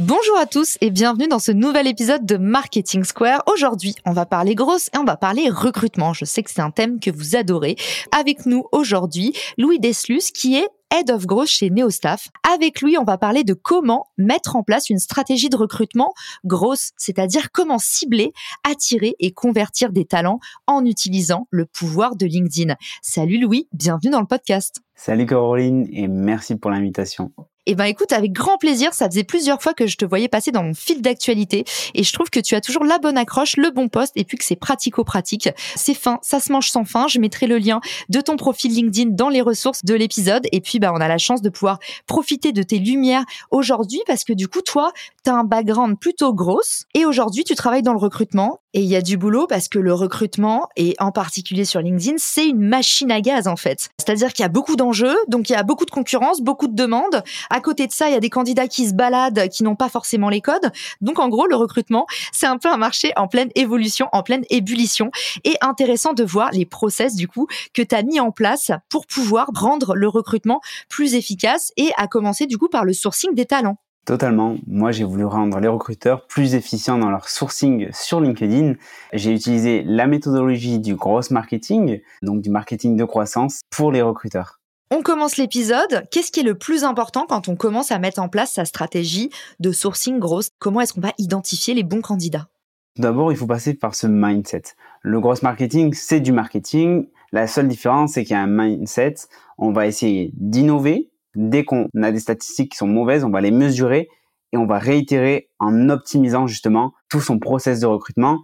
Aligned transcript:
Bonjour 0.00 0.38
à 0.38 0.46
tous 0.46 0.78
et 0.80 0.90
bienvenue 0.90 1.26
dans 1.26 1.40
ce 1.40 1.50
nouvel 1.50 1.88
épisode 1.88 2.24
de 2.24 2.36
Marketing 2.36 3.02
Square. 3.02 3.42
Aujourd'hui, 3.52 3.96
on 4.06 4.12
va 4.12 4.26
parler 4.26 4.54
grosse 4.54 4.90
et 4.94 4.98
on 4.98 5.02
va 5.02 5.16
parler 5.16 5.48
recrutement. 5.48 6.12
Je 6.12 6.24
sais 6.24 6.44
que 6.44 6.52
c'est 6.52 6.60
un 6.60 6.70
thème 6.70 7.00
que 7.00 7.10
vous 7.10 7.34
adorez. 7.34 7.74
Avec 8.16 8.46
nous 8.46 8.66
aujourd'hui, 8.70 9.32
Louis 9.56 9.80
Deslus 9.80 10.30
qui 10.32 10.54
est 10.54 10.68
Head 10.94 11.10
of 11.10 11.26
Growth 11.26 11.48
chez 11.48 11.70
Neostaff. 11.70 12.28
Avec 12.54 12.80
lui, 12.80 12.96
on 12.96 13.02
va 13.02 13.18
parler 13.18 13.42
de 13.42 13.54
comment 13.54 14.06
mettre 14.18 14.54
en 14.54 14.62
place 14.62 14.88
une 14.88 15.00
stratégie 15.00 15.48
de 15.48 15.56
recrutement 15.56 16.14
grosse, 16.44 16.92
c'est-à-dire 16.96 17.50
comment 17.50 17.78
cibler, 17.78 18.32
attirer 18.62 19.16
et 19.18 19.32
convertir 19.32 19.90
des 19.90 20.04
talents 20.04 20.38
en 20.68 20.84
utilisant 20.84 21.48
le 21.50 21.66
pouvoir 21.66 22.14
de 22.14 22.24
LinkedIn. 22.24 22.76
Salut 23.02 23.40
Louis, 23.40 23.68
bienvenue 23.72 24.12
dans 24.12 24.20
le 24.20 24.26
podcast. 24.26 24.80
Salut 24.94 25.26
Caroline 25.26 25.88
et 25.90 26.06
merci 26.06 26.54
pour 26.54 26.70
l'invitation. 26.70 27.32
Eh 27.70 27.74
ben 27.74 27.84
écoute, 27.84 28.12
avec 28.12 28.32
grand 28.32 28.56
plaisir, 28.56 28.94
ça 28.94 29.10
faisait 29.10 29.24
plusieurs 29.24 29.60
fois 29.60 29.74
que 29.74 29.86
je 29.86 29.98
te 29.98 30.06
voyais 30.06 30.28
passer 30.28 30.50
dans 30.52 30.62
mon 30.62 30.72
fil 30.72 31.02
d'actualité 31.02 31.66
et 31.92 32.02
je 32.02 32.12
trouve 32.14 32.30
que 32.30 32.40
tu 32.40 32.54
as 32.54 32.62
toujours 32.62 32.82
la 32.82 32.98
bonne 32.98 33.18
accroche, 33.18 33.58
le 33.58 33.70
bon 33.70 33.90
poste 33.90 34.14
et 34.16 34.24
puis 34.24 34.38
que 34.38 34.44
c'est 34.46 34.56
pratico-pratique. 34.56 35.50
C'est 35.76 35.92
fin, 35.92 36.18
ça 36.22 36.40
se 36.40 36.50
mange 36.50 36.70
sans 36.70 36.86
fin. 36.86 37.08
Je 37.08 37.18
mettrai 37.18 37.46
le 37.46 37.58
lien 37.58 37.82
de 38.08 38.22
ton 38.22 38.36
profil 38.36 38.72
LinkedIn 38.72 39.10
dans 39.10 39.28
les 39.28 39.42
ressources 39.42 39.84
de 39.84 39.92
l'épisode 39.92 40.46
et 40.50 40.62
puis 40.62 40.78
bah 40.78 40.92
on 40.94 41.00
a 41.02 41.08
la 41.08 41.18
chance 41.18 41.42
de 41.42 41.50
pouvoir 41.50 41.78
profiter 42.06 42.52
de 42.52 42.62
tes 42.62 42.78
lumières 42.78 43.26
aujourd'hui 43.50 44.00
parce 44.06 44.24
que 44.24 44.32
du 44.32 44.48
coup 44.48 44.62
toi, 44.62 44.90
tu 45.22 45.28
as 45.28 45.34
un 45.34 45.44
background 45.44 45.98
plutôt 46.00 46.32
grosse 46.32 46.86
et 46.94 47.04
aujourd'hui 47.04 47.44
tu 47.44 47.54
travailles 47.54 47.82
dans 47.82 47.92
le 47.92 47.98
recrutement 47.98 48.60
et 48.74 48.80
il 48.80 48.86
y 48.86 48.96
a 48.96 49.02
du 49.02 49.16
boulot 49.16 49.46
parce 49.46 49.68
que 49.68 49.78
le 49.78 49.94
recrutement, 49.94 50.68
et 50.76 50.94
en 50.98 51.10
particulier 51.10 51.64
sur 51.64 51.80
LinkedIn, 51.80 52.16
c'est 52.18 52.46
une 52.46 52.60
machine 52.60 53.10
à 53.10 53.20
gaz 53.20 53.48
en 53.48 53.56
fait. 53.56 53.88
C'est-à-dire 53.98 54.32
qu'il 54.32 54.42
y 54.42 54.46
a 54.46 54.50
beaucoup 54.50 54.76
d'enjeux, 54.76 55.16
donc 55.28 55.48
il 55.48 55.52
y 55.52 55.56
a 55.56 55.62
beaucoup 55.62 55.86
de 55.86 55.90
concurrence, 55.90 56.40
beaucoup 56.40 56.68
de 56.68 56.74
demandes. 56.74 57.22
À 57.50 57.60
côté 57.60 57.86
de 57.86 57.92
ça, 57.92 58.08
il 58.08 58.12
y 58.12 58.16
a 58.16 58.20
des 58.20 58.30
candidats 58.30 58.68
qui 58.68 58.86
se 58.86 58.94
baladent, 58.94 59.48
qui 59.48 59.64
n'ont 59.64 59.76
pas 59.76 59.88
forcément 59.88 60.28
les 60.28 60.40
codes. 60.40 60.70
Donc 61.00 61.18
en 61.18 61.28
gros, 61.28 61.46
le 61.46 61.56
recrutement, 61.56 62.06
c'est 62.32 62.46
un 62.46 62.58
peu 62.58 62.68
un 62.68 62.76
marché 62.76 63.12
en 63.16 63.26
pleine 63.26 63.50
évolution, 63.54 64.08
en 64.12 64.22
pleine 64.22 64.44
ébullition. 64.50 65.10
Et 65.44 65.56
intéressant 65.60 66.12
de 66.12 66.24
voir 66.24 66.50
les 66.52 66.66
process 66.66 67.14
du 67.14 67.26
coup 67.26 67.46
que 67.72 67.82
tu 67.82 67.94
as 67.94 68.02
mis 68.02 68.20
en 68.20 68.32
place 68.32 68.70
pour 68.90 69.06
pouvoir 69.06 69.48
rendre 69.54 69.94
le 69.94 70.08
recrutement 70.08 70.60
plus 70.88 71.14
efficace 71.14 71.72
et 71.76 71.90
à 71.96 72.06
commencer 72.06 72.46
du 72.46 72.58
coup 72.58 72.68
par 72.68 72.84
le 72.84 72.92
sourcing 72.92 73.34
des 73.34 73.46
talents. 73.46 73.78
Totalement. 74.08 74.56
Moi, 74.66 74.90
j'ai 74.90 75.04
voulu 75.04 75.26
rendre 75.26 75.60
les 75.60 75.68
recruteurs 75.68 76.26
plus 76.26 76.54
efficients 76.54 76.96
dans 76.96 77.10
leur 77.10 77.28
sourcing 77.28 77.88
sur 77.92 78.22
LinkedIn. 78.22 78.72
J'ai 79.12 79.34
utilisé 79.34 79.82
la 79.84 80.06
méthodologie 80.06 80.78
du 80.78 80.94
gross 80.94 81.30
marketing, 81.30 82.00
donc 82.22 82.40
du 82.40 82.48
marketing 82.48 82.96
de 82.96 83.04
croissance 83.04 83.60
pour 83.68 83.92
les 83.92 84.00
recruteurs. 84.00 84.60
On 84.90 85.02
commence 85.02 85.36
l'épisode. 85.36 86.04
Qu'est-ce 86.10 86.32
qui 86.32 86.40
est 86.40 86.42
le 86.42 86.54
plus 86.54 86.84
important 86.84 87.26
quand 87.28 87.48
on 87.48 87.56
commence 87.56 87.92
à 87.92 87.98
mettre 87.98 88.22
en 88.22 88.30
place 88.30 88.52
sa 88.52 88.64
stratégie 88.64 89.28
de 89.60 89.72
sourcing 89.72 90.18
grosse 90.18 90.48
Comment 90.58 90.80
est-ce 90.80 90.94
qu'on 90.94 91.02
va 91.02 91.12
identifier 91.18 91.74
les 91.74 91.82
bons 91.82 92.00
candidats? 92.00 92.48
D'abord, 92.96 93.30
il 93.30 93.36
faut 93.36 93.46
passer 93.46 93.74
par 93.74 93.94
ce 93.94 94.06
mindset. 94.06 94.62
Le 95.02 95.20
gross 95.20 95.42
marketing, 95.42 95.92
c'est 95.92 96.20
du 96.20 96.32
marketing. 96.32 97.08
La 97.30 97.46
seule 97.46 97.68
différence, 97.68 98.12
c'est 98.12 98.24
qu'il 98.24 98.32
y 98.32 98.38
a 98.38 98.42
un 98.42 98.46
mindset. 98.46 99.16
On 99.58 99.70
va 99.70 99.86
essayer 99.86 100.32
d'innover, 100.34 101.10
dès 101.34 101.64
qu'on 101.64 101.88
a 102.02 102.12
des 102.12 102.20
statistiques 102.20 102.72
qui 102.72 102.78
sont 102.78 102.86
mauvaises, 102.86 103.24
on 103.24 103.30
va 103.30 103.40
les 103.40 103.50
mesurer 103.50 104.08
et 104.52 104.56
on 104.56 104.66
va 104.66 104.78
réitérer 104.78 105.50
en 105.58 105.88
optimisant 105.90 106.46
justement 106.46 106.92
tout 107.08 107.20
son 107.20 107.38
process 107.38 107.80
de 107.80 107.86
recrutement. 107.86 108.40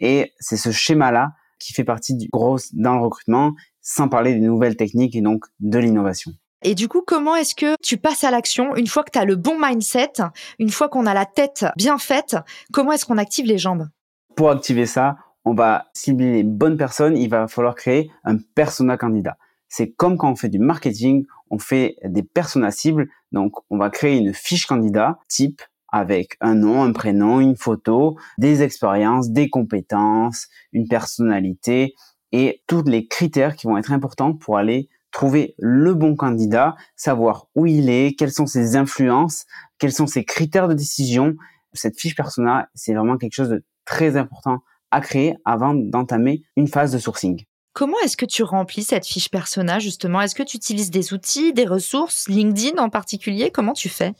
Et 0.00 0.32
c'est 0.38 0.56
ce 0.56 0.70
schéma-là 0.70 1.32
qui 1.58 1.72
fait 1.72 1.84
partie 1.84 2.14
du 2.14 2.28
gros 2.32 2.58
dans 2.72 2.94
le 2.94 3.00
recrutement, 3.00 3.52
sans 3.80 4.08
parler 4.08 4.34
des 4.34 4.40
nouvelles 4.40 4.76
techniques 4.76 5.16
et 5.16 5.20
donc 5.20 5.44
de 5.60 5.78
l'innovation. 5.78 6.32
Et 6.62 6.74
du 6.74 6.88
coup, 6.88 7.02
comment 7.06 7.36
est-ce 7.36 7.54
que 7.54 7.74
tu 7.82 7.98
passes 7.98 8.24
à 8.24 8.30
l'action 8.30 8.74
une 8.74 8.86
fois 8.86 9.04
que 9.04 9.10
tu 9.12 9.18
as 9.18 9.24
le 9.24 9.36
bon 9.36 9.58
mindset, 9.60 10.12
une 10.58 10.70
fois 10.70 10.88
qu'on 10.88 11.06
a 11.06 11.14
la 11.14 11.26
tête 11.26 11.66
bien 11.76 11.98
faite, 11.98 12.36
comment 12.72 12.92
est-ce 12.92 13.06
qu'on 13.06 13.18
active 13.18 13.46
les 13.46 13.58
jambes? 13.58 13.88
Pour 14.34 14.50
activer 14.50 14.86
ça, 14.86 15.16
on 15.44 15.54
va 15.54 15.86
cibler 15.94 16.32
les 16.32 16.42
bonnes 16.42 16.76
personnes, 16.76 17.16
il 17.16 17.30
va 17.30 17.46
falloir 17.48 17.74
créer 17.74 18.10
un 18.24 18.38
persona 18.54 18.96
candidat. 18.96 19.36
C'est 19.68 19.90
comme 19.90 20.16
quand 20.16 20.30
on 20.30 20.36
fait 20.36 20.48
du 20.48 20.58
marketing, 20.58 21.26
on 21.50 21.58
fait 21.58 21.96
des 22.04 22.22
personas 22.22 22.70
cibles. 22.70 23.08
Donc, 23.32 23.52
on 23.70 23.78
va 23.78 23.90
créer 23.90 24.16
une 24.18 24.32
fiche 24.32 24.66
candidat 24.66 25.18
type 25.28 25.62
avec 25.90 26.36
un 26.40 26.54
nom, 26.54 26.82
un 26.82 26.92
prénom, 26.92 27.40
une 27.40 27.56
photo, 27.56 28.18
des 28.36 28.62
expériences, 28.62 29.30
des 29.30 29.48
compétences, 29.48 30.48
une 30.72 30.86
personnalité 30.86 31.94
et 32.32 32.62
tous 32.66 32.82
les 32.82 33.06
critères 33.06 33.56
qui 33.56 33.66
vont 33.66 33.78
être 33.78 33.92
importants 33.92 34.34
pour 34.34 34.58
aller 34.58 34.88
trouver 35.10 35.54
le 35.58 35.94
bon 35.94 36.14
candidat, 36.14 36.76
savoir 36.94 37.46
où 37.54 37.66
il 37.66 37.88
est, 37.88 38.18
quelles 38.18 38.32
sont 38.32 38.46
ses 38.46 38.76
influences, 38.76 39.46
quels 39.78 39.92
sont 39.92 40.06
ses 40.06 40.24
critères 40.24 40.68
de 40.68 40.74
décision. 40.74 41.34
Cette 41.72 41.98
fiche 41.98 42.14
persona, 42.14 42.68
c'est 42.74 42.94
vraiment 42.94 43.16
quelque 43.16 43.34
chose 43.34 43.48
de 43.48 43.64
très 43.86 44.16
important 44.16 44.58
à 44.90 45.00
créer 45.00 45.34
avant 45.44 45.74
d'entamer 45.74 46.42
une 46.56 46.68
phase 46.68 46.92
de 46.92 46.98
sourcing. 46.98 47.44
Comment 47.72 47.96
est-ce 48.04 48.16
que 48.16 48.26
tu 48.26 48.42
remplis 48.42 48.82
cette 48.82 49.06
fiche 49.06 49.30
persona 49.30 49.78
justement? 49.78 50.20
Est-ce 50.20 50.34
que 50.34 50.42
tu 50.42 50.56
utilises 50.56 50.90
des 50.90 51.12
outils, 51.12 51.52
des 51.52 51.64
ressources, 51.64 52.28
LinkedIn 52.28 52.82
en 52.82 52.88
particulier? 52.88 53.50
Comment 53.50 53.72
tu 53.72 53.88
fais? 53.88 54.14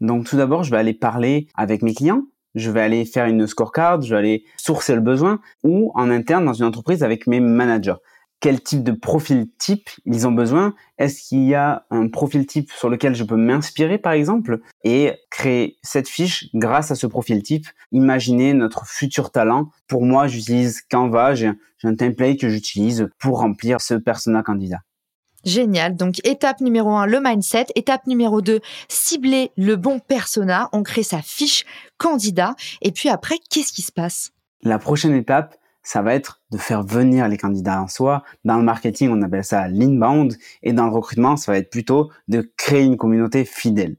Donc 0.00 0.26
tout 0.26 0.36
d'abord, 0.36 0.62
je 0.62 0.70
vais 0.70 0.76
aller 0.76 0.94
parler 0.94 1.48
avec 1.54 1.82
mes 1.82 1.94
clients. 1.94 2.22
Je 2.54 2.70
vais 2.70 2.80
aller 2.80 3.04
faire 3.04 3.26
une 3.26 3.46
scorecard, 3.46 4.02
je 4.02 4.10
vais 4.10 4.18
aller 4.18 4.44
sourcer 4.56 4.94
le 4.94 5.00
besoin 5.00 5.40
ou 5.62 5.92
en 5.94 6.10
interne 6.10 6.44
dans 6.44 6.54
une 6.54 6.64
entreprise 6.64 7.02
avec 7.02 7.26
mes 7.26 7.40
managers 7.40 7.94
quel 8.40 8.60
type 8.60 8.82
de 8.82 8.92
profil 8.92 9.48
type 9.58 9.88
ils 10.04 10.26
ont 10.26 10.32
besoin. 10.32 10.74
Est-ce 10.98 11.28
qu'il 11.28 11.44
y 11.44 11.54
a 11.54 11.86
un 11.90 12.08
profil 12.08 12.46
type 12.46 12.70
sur 12.72 12.88
lequel 12.88 13.14
je 13.14 13.24
peux 13.24 13.36
m'inspirer, 13.36 13.98
par 13.98 14.12
exemple, 14.12 14.60
et 14.84 15.14
créer 15.30 15.78
cette 15.82 16.08
fiche 16.08 16.46
grâce 16.54 16.90
à 16.90 16.94
ce 16.94 17.06
profil 17.06 17.42
type. 17.42 17.66
Imaginez 17.92 18.54
notre 18.54 18.86
futur 18.86 19.30
talent. 19.30 19.70
Pour 19.88 20.04
moi, 20.04 20.28
j'utilise 20.28 20.82
Canva, 20.90 21.34
j'ai 21.34 21.52
un 21.82 21.94
template 21.94 22.38
que 22.38 22.48
j'utilise 22.48 23.08
pour 23.18 23.40
remplir 23.40 23.80
ce 23.80 23.94
persona 23.94 24.42
candidat. 24.42 24.78
Génial. 25.44 25.96
Donc, 25.96 26.16
étape 26.24 26.60
numéro 26.60 26.90
un, 26.90 27.06
le 27.06 27.20
mindset. 27.20 27.66
Étape 27.74 28.06
numéro 28.06 28.42
deux, 28.42 28.60
cibler 28.88 29.50
le 29.56 29.76
bon 29.76 30.00
persona. 30.00 30.68
On 30.72 30.82
crée 30.82 31.04
sa 31.04 31.22
fiche 31.22 31.64
candidat. 31.96 32.54
Et 32.82 32.90
puis 32.90 33.08
après, 33.08 33.36
qu'est-ce 33.50 33.72
qui 33.72 33.82
se 33.82 33.92
passe? 33.92 34.30
La 34.62 34.78
prochaine 34.78 35.14
étape, 35.14 35.56
ça 35.88 36.02
va 36.02 36.14
être 36.14 36.42
de 36.50 36.58
faire 36.58 36.82
venir 36.82 37.28
les 37.28 37.38
candidats 37.38 37.80
en 37.80 37.88
soi. 37.88 38.22
Dans 38.44 38.58
le 38.58 38.62
marketing, 38.62 39.08
on 39.10 39.22
appelle 39.22 39.42
ça 39.42 39.68
l'inbound. 39.68 40.36
Et 40.62 40.74
dans 40.74 40.84
le 40.84 40.92
recrutement, 40.92 41.38
ça 41.38 41.50
va 41.50 41.56
être 41.56 41.70
plutôt 41.70 42.10
de 42.28 42.52
créer 42.58 42.84
une 42.84 42.98
communauté 42.98 43.46
fidèle. 43.46 43.96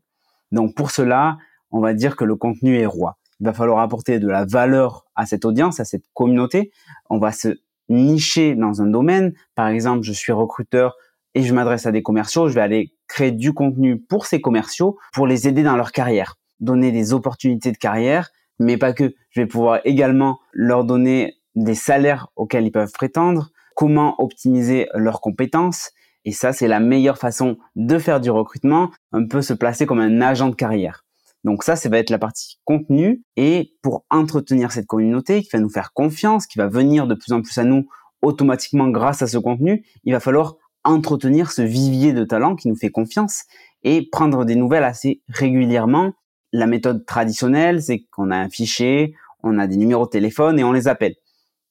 Donc 0.51 0.75
pour 0.75 0.91
cela, 0.91 1.39
on 1.71 1.79
va 1.79 1.95
dire 1.95 2.15
que 2.15 2.25
le 2.25 2.35
contenu 2.35 2.77
est 2.77 2.85
roi. 2.85 3.17
Il 3.39 3.47
va 3.47 3.53
falloir 3.53 3.79
apporter 3.79 4.19
de 4.19 4.27
la 4.27 4.45
valeur 4.45 5.07
à 5.15 5.25
cette 5.25 5.45
audience, 5.45 5.79
à 5.79 5.83
cette 5.83 6.03
communauté. 6.13 6.71
On 7.09 7.17
va 7.17 7.31
se 7.31 7.57
nicher 7.89 8.53
dans 8.53 8.83
un 8.83 8.87
domaine. 8.87 9.33
Par 9.55 9.67
exemple, 9.67 10.03
je 10.03 10.13
suis 10.13 10.31
recruteur 10.31 10.95
et 11.33 11.41
je 11.41 11.55
m'adresse 11.55 11.87
à 11.87 11.91
des 11.91 12.03
commerciaux. 12.03 12.49
Je 12.49 12.53
vais 12.53 12.61
aller 12.61 12.93
créer 13.07 13.31
du 13.31 13.51
contenu 13.51 13.99
pour 13.99 14.27
ces 14.27 14.41
commerciaux 14.41 14.99
pour 15.11 15.25
les 15.25 15.47
aider 15.47 15.63
dans 15.63 15.75
leur 15.75 15.91
carrière, 15.91 16.35
donner 16.59 16.91
des 16.91 17.13
opportunités 17.13 17.71
de 17.71 17.77
carrière, 17.77 18.29
mais 18.59 18.77
pas 18.77 18.93
que. 18.93 19.15
Je 19.31 19.41
vais 19.41 19.47
pouvoir 19.47 19.79
également 19.85 20.39
leur 20.53 20.83
donner 20.83 21.38
des 21.63 21.75
salaires 21.75 22.29
auxquels 22.35 22.65
ils 22.65 22.71
peuvent 22.71 22.91
prétendre, 22.91 23.51
comment 23.75 24.15
optimiser 24.21 24.87
leurs 24.93 25.21
compétences. 25.21 25.91
Et 26.25 26.31
ça, 26.31 26.53
c'est 26.53 26.67
la 26.67 26.79
meilleure 26.79 27.17
façon 27.17 27.57
de 27.75 27.97
faire 27.97 28.19
du 28.19 28.29
recrutement, 28.29 28.91
un 29.11 29.25
peu 29.25 29.41
se 29.41 29.53
placer 29.53 29.85
comme 29.85 29.99
un 29.99 30.21
agent 30.21 30.49
de 30.49 30.55
carrière. 30.55 31.05
Donc 31.43 31.63
ça, 31.63 31.75
ça 31.75 31.87
va 31.89 31.97
être 31.97 32.09
la 32.09 32.19
partie 32.19 32.59
contenu. 32.65 33.23
Et 33.37 33.73
pour 33.81 34.05
entretenir 34.09 34.71
cette 34.71 34.85
communauté 34.85 35.41
qui 35.41 35.49
va 35.53 35.59
nous 35.59 35.69
faire 35.69 35.93
confiance, 35.93 36.45
qui 36.45 36.57
va 36.57 36.67
venir 36.67 37.07
de 37.07 37.15
plus 37.15 37.31
en 37.31 37.41
plus 37.41 37.57
à 37.57 37.63
nous 37.63 37.87
automatiquement 38.21 38.89
grâce 38.89 39.21
à 39.21 39.27
ce 39.27 39.37
contenu, 39.37 39.85
il 40.03 40.11
va 40.11 40.19
falloir 40.19 40.55
entretenir 40.83 41.51
ce 41.51 41.61
vivier 41.61 42.13
de 42.13 42.23
talent 42.23 42.55
qui 42.55 42.67
nous 42.67 42.75
fait 42.75 42.89
confiance 42.89 43.43
et 43.83 44.07
prendre 44.11 44.43
des 44.43 44.55
nouvelles 44.55 44.83
assez 44.83 45.21
régulièrement 45.27 46.13
La 46.51 46.67
méthode 46.67 47.05
traditionnelle, 47.05 47.81
c'est 47.81 47.99
qu'on 48.11 48.31
a 48.31 48.37
un 48.37 48.49
fichier, 48.49 49.15
on 49.43 49.57
a 49.59 49.67
des 49.67 49.77
numéros 49.77 50.05
de 50.05 50.09
téléphone 50.09 50.59
et 50.59 50.63
on 50.63 50.73
les 50.73 50.87
appelle. 50.87 51.15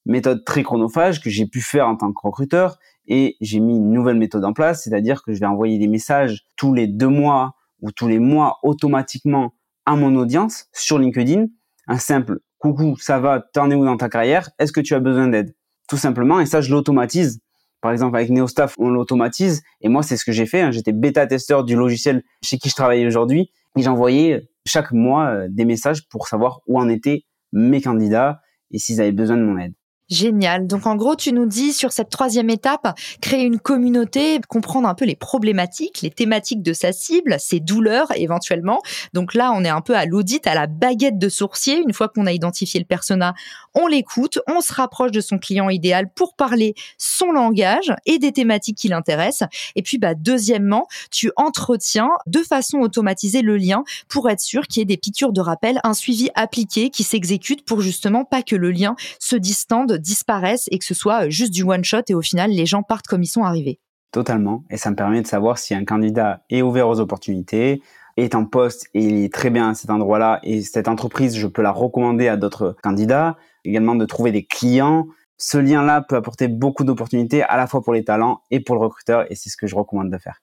Méthode 0.09 0.43
très 0.43 0.63
chronophage 0.63 1.21
que 1.21 1.29
j'ai 1.29 1.45
pu 1.45 1.61
faire 1.61 1.87
en 1.87 1.95
tant 1.95 2.11
que 2.11 2.19
recruteur 2.23 2.79
et 3.07 3.37
j'ai 3.41 3.59
mis 3.59 3.77
une 3.77 3.91
nouvelle 3.91 4.17
méthode 4.17 4.43
en 4.43 4.53
place, 4.53 4.83
c'est-à-dire 4.83 5.21
que 5.21 5.33
je 5.33 5.39
vais 5.39 5.45
envoyer 5.45 5.77
des 5.77 5.87
messages 5.87 6.45
tous 6.55 6.73
les 6.73 6.87
deux 6.87 7.07
mois 7.07 7.53
ou 7.81 7.91
tous 7.91 8.07
les 8.07 8.17
mois 8.17 8.57
automatiquement 8.63 9.53
à 9.85 9.95
mon 9.95 10.15
audience 10.15 10.65
sur 10.73 10.97
LinkedIn. 10.97 11.45
Un 11.87 11.97
simple 11.99 12.39
coucou, 12.57 12.97
ça 12.99 13.19
va, 13.19 13.39
t'en 13.39 13.69
es 13.69 13.75
où 13.75 13.85
dans 13.85 13.97
ta 13.97 14.09
carrière? 14.09 14.49
Est-ce 14.57 14.71
que 14.71 14.81
tu 14.81 14.95
as 14.95 14.99
besoin 14.99 15.27
d'aide? 15.27 15.53
Tout 15.87 15.97
simplement, 15.97 16.39
et 16.39 16.47
ça 16.47 16.61
je 16.61 16.71
l'automatise. 16.71 17.39
Par 17.81 17.91
exemple, 17.91 18.15
avec 18.15 18.31
NeoStaff, 18.31 18.75
on 18.79 18.89
l'automatise. 18.89 19.61
Et 19.81 19.89
moi, 19.89 20.01
c'est 20.01 20.17
ce 20.17 20.25
que 20.25 20.31
j'ai 20.31 20.47
fait. 20.47 20.61
Hein. 20.61 20.71
J'étais 20.71 20.91
bêta-testeur 20.91 21.63
du 21.63 21.75
logiciel 21.75 22.23
chez 22.43 22.57
qui 22.57 22.69
je 22.69 22.75
travaille 22.75 23.05
aujourd'hui. 23.05 23.51
Et 23.77 23.83
j'envoyais 23.83 24.49
chaque 24.65 24.91
mois 24.91 25.27
euh, 25.27 25.47
des 25.49 25.65
messages 25.65 26.07
pour 26.09 26.27
savoir 26.27 26.61
où 26.67 26.79
en 26.79 26.89
étaient 26.89 27.25
mes 27.53 27.79
candidats 27.79 28.41
et 28.71 28.79
s'ils 28.79 28.99
avaient 28.99 29.11
besoin 29.11 29.37
de 29.37 29.43
mon 29.43 29.57
aide. 29.57 29.73
Génial. 30.09 30.65
Donc 30.65 30.87
en 30.87 30.95
gros, 30.95 31.15
tu 31.15 31.31
nous 31.31 31.45
dis 31.45 31.71
sur 31.71 31.91
cette 31.91 32.09
troisième 32.09 32.49
étape, 32.49 32.97
créer 33.21 33.43
une 33.43 33.59
communauté, 33.59 34.39
comprendre 34.47 34.87
un 34.87 34.95
peu 34.95 35.05
les 35.05 35.15
problématiques, 35.15 36.01
les 36.01 36.09
thématiques 36.09 36.63
de 36.63 36.73
sa 36.73 36.91
cible, 36.91 37.35
ses 37.39 37.59
douleurs 37.59 38.11
éventuellement. 38.15 38.81
Donc 39.13 39.35
là, 39.35 39.51
on 39.53 39.63
est 39.63 39.69
un 39.69 39.81
peu 39.81 39.95
à 39.95 40.05
l'audit, 40.05 40.47
à 40.47 40.55
la 40.55 40.65
baguette 40.65 41.19
de 41.19 41.29
sourcier. 41.29 41.77
Une 41.77 41.93
fois 41.93 42.09
qu'on 42.09 42.25
a 42.25 42.31
identifié 42.31 42.79
le 42.79 42.87
persona, 42.87 43.35
on 43.75 43.85
l'écoute, 43.85 44.39
on 44.47 44.61
se 44.61 44.73
rapproche 44.73 45.11
de 45.11 45.21
son 45.21 45.37
client 45.37 45.69
idéal 45.69 46.09
pour 46.11 46.35
parler 46.35 46.73
son 46.97 47.31
langage 47.31 47.93
et 48.07 48.17
des 48.17 48.31
thématiques 48.31 48.79
qui 48.79 48.87
l'intéressent. 48.87 49.47
Et 49.75 49.83
puis, 49.83 49.99
bah, 49.99 50.15
deuxièmement, 50.15 50.87
tu 51.11 51.31
entretiens 51.35 52.09
de 52.25 52.39
façon 52.39 52.79
automatisée 52.79 53.43
le 53.43 53.57
lien 53.57 53.83
pour 54.07 54.27
être 54.31 54.41
sûr 54.41 54.65
qu'il 54.65 54.81
y 54.81 54.83
ait 54.83 54.85
des 54.85 54.97
piqûres 54.97 55.33
de 55.33 55.41
rappel, 55.41 55.79
un 55.83 55.93
suivi 55.93 56.29
appliqué 56.33 56.89
qui 56.89 57.03
s'exécute 57.03 57.63
pour 57.63 57.81
justement 57.81 58.25
pas 58.25 58.41
que 58.41 58.55
le 58.55 58.71
lien 58.71 58.95
se 59.19 59.35
distende 59.35 59.98
disparaissent 59.99 60.67
et 60.71 60.79
que 60.79 60.85
ce 60.85 60.93
soit 60.93 61.25
euh, 61.25 61.29
juste 61.29 61.53
du 61.53 61.63
one 61.63 61.83
shot 61.83 62.03
et 62.07 62.13
au 62.13 62.21
final 62.21 62.51
les 62.51 62.65
gens 62.65 62.83
partent 62.83 63.07
comme 63.07 63.23
ils 63.23 63.27
sont 63.27 63.43
arrivés. 63.43 63.79
Totalement. 64.11 64.63
Et 64.69 64.77
ça 64.77 64.89
me 64.89 64.95
permet 64.95 65.21
de 65.21 65.27
savoir 65.27 65.57
si 65.57 65.75
un 65.75 65.85
candidat 65.85 66.43
est 66.49 66.61
ouvert 66.61 66.87
aux 66.87 66.99
opportunités, 66.99 67.81
est 68.17 68.33
en 68.35 68.45
poste 68.45 68.87
et 68.93 69.03
il 69.03 69.23
est 69.23 69.33
très 69.33 69.49
bien 69.49 69.69
à 69.69 69.73
cet 69.75 69.89
endroit-là 69.89 70.39
et 70.43 70.61
cette 70.61 70.87
entreprise, 70.87 71.37
je 71.37 71.47
peux 71.47 71.61
la 71.61 71.71
recommander 71.71 72.27
à 72.27 72.37
d'autres 72.37 72.75
candidats. 72.81 73.37
Également 73.65 73.95
de 73.95 74.05
trouver 74.05 74.31
des 74.31 74.45
clients. 74.45 75.07
Ce 75.37 75.57
lien-là 75.57 76.01
peut 76.01 76.15
apporter 76.15 76.47
beaucoup 76.47 76.83
d'opportunités 76.83 77.43
à 77.43 77.55
la 77.57 77.67
fois 77.67 77.81
pour 77.81 77.93
les 77.93 78.03
talents 78.03 78.41
et 78.51 78.59
pour 78.61 78.75
le 78.75 78.81
recruteur 78.81 79.31
et 79.31 79.35
c'est 79.35 79.49
ce 79.49 79.57
que 79.57 79.67
je 79.67 79.75
recommande 79.75 80.09
de 80.09 80.17
faire. 80.17 80.41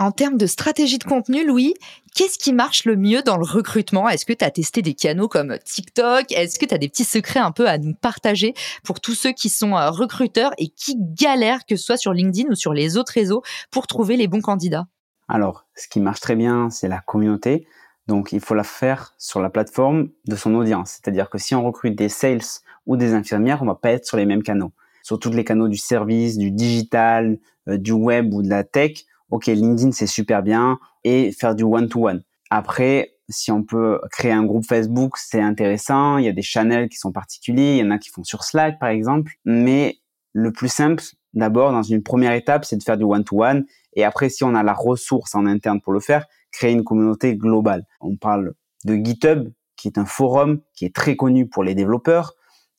En 0.00 0.12
termes 0.12 0.36
de 0.36 0.46
stratégie 0.46 0.98
de 0.98 1.04
contenu, 1.04 1.44
Louis, 1.44 1.74
qu'est-ce 2.14 2.38
qui 2.38 2.52
marche 2.52 2.84
le 2.84 2.94
mieux 2.94 3.22
dans 3.22 3.36
le 3.36 3.44
recrutement? 3.44 4.08
Est-ce 4.08 4.24
que 4.24 4.32
tu 4.32 4.44
as 4.44 4.50
testé 4.52 4.80
des 4.80 4.94
canaux 4.94 5.26
comme 5.26 5.58
TikTok? 5.64 6.30
Est-ce 6.30 6.60
que 6.60 6.66
tu 6.66 6.72
as 6.72 6.78
des 6.78 6.88
petits 6.88 7.02
secrets 7.02 7.40
un 7.40 7.50
peu 7.50 7.68
à 7.68 7.78
nous 7.78 7.94
partager 7.94 8.54
pour 8.84 9.00
tous 9.00 9.14
ceux 9.14 9.32
qui 9.32 9.48
sont 9.48 9.76
euh, 9.76 9.90
recruteurs 9.90 10.52
et 10.56 10.68
qui 10.68 10.94
galèrent, 10.96 11.66
que 11.66 11.74
ce 11.74 11.84
soit 11.84 11.96
sur 11.96 12.12
LinkedIn 12.12 12.48
ou 12.48 12.54
sur 12.54 12.72
les 12.72 12.96
autres 12.96 13.10
réseaux, 13.12 13.42
pour 13.72 13.88
trouver 13.88 14.16
les 14.16 14.28
bons 14.28 14.40
candidats? 14.40 14.86
Alors, 15.26 15.66
ce 15.74 15.88
qui 15.88 15.98
marche 15.98 16.20
très 16.20 16.36
bien, 16.36 16.70
c'est 16.70 16.86
la 16.86 17.00
communauté. 17.00 17.66
Donc, 18.06 18.30
il 18.30 18.38
faut 18.38 18.54
la 18.54 18.62
faire 18.62 19.16
sur 19.18 19.40
la 19.40 19.50
plateforme 19.50 20.10
de 20.28 20.36
son 20.36 20.54
audience. 20.54 20.90
C'est-à-dire 20.90 21.28
que 21.28 21.38
si 21.38 21.56
on 21.56 21.64
recrute 21.64 21.98
des 21.98 22.08
sales 22.08 22.62
ou 22.86 22.96
des 22.96 23.14
infirmières, 23.14 23.62
on 23.62 23.66
va 23.66 23.74
pas 23.74 23.90
être 23.90 24.06
sur 24.06 24.16
les 24.16 24.26
mêmes 24.26 24.44
canaux. 24.44 24.70
Sur 25.02 25.18
tous 25.18 25.32
les 25.32 25.42
canaux 25.42 25.66
du 25.66 25.76
service, 25.76 26.38
du 26.38 26.52
digital, 26.52 27.40
euh, 27.68 27.78
du 27.78 27.90
web 27.90 28.32
ou 28.32 28.42
de 28.42 28.48
la 28.48 28.62
tech, 28.62 29.04
ok, 29.30 29.46
LinkedIn 29.46 29.92
c'est 29.92 30.06
super 30.06 30.42
bien 30.42 30.78
et 31.04 31.32
faire 31.32 31.54
du 31.54 31.64
one-to-one. 31.64 32.22
Après, 32.50 33.14
si 33.28 33.52
on 33.52 33.62
peut 33.62 34.00
créer 34.10 34.32
un 34.32 34.44
groupe 34.44 34.64
Facebook, 34.64 35.16
c'est 35.18 35.40
intéressant. 35.40 36.18
Il 36.18 36.24
y 36.24 36.28
a 36.28 36.32
des 36.32 36.42
channels 36.42 36.88
qui 36.88 36.96
sont 36.96 37.12
particuliers. 37.12 37.76
Il 37.76 37.78
y 37.78 37.82
en 37.82 37.90
a 37.90 37.98
qui 37.98 38.08
font 38.08 38.24
sur 38.24 38.44
Slack, 38.44 38.78
par 38.78 38.88
exemple. 38.88 39.32
Mais 39.44 39.98
le 40.32 40.52
plus 40.52 40.68
simple, 40.68 41.02
d'abord, 41.34 41.72
dans 41.72 41.82
une 41.82 42.02
première 42.02 42.32
étape, 42.32 42.64
c'est 42.64 42.76
de 42.76 42.82
faire 42.82 42.96
du 42.96 43.04
one-to-one. 43.04 43.66
Et 43.94 44.04
après, 44.04 44.30
si 44.30 44.44
on 44.44 44.54
a 44.54 44.62
la 44.62 44.72
ressource 44.72 45.34
en 45.34 45.44
interne 45.46 45.80
pour 45.80 45.92
le 45.92 46.00
faire, 46.00 46.26
créer 46.52 46.72
une 46.72 46.84
communauté 46.84 47.36
globale. 47.36 47.84
On 48.00 48.16
parle 48.16 48.54
de 48.84 48.94
GitHub, 48.94 49.50
qui 49.76 49.88
est 49.88 49.98
un 49.98 50.06
forum 50.06 50.60
qui 50.74 50.86
est 50.86 50.94
très 50.94 51.16
connu 51.16 51.46
pour 51.46 51.64
les 51.64 51.74
développeurs. 51.74 52.34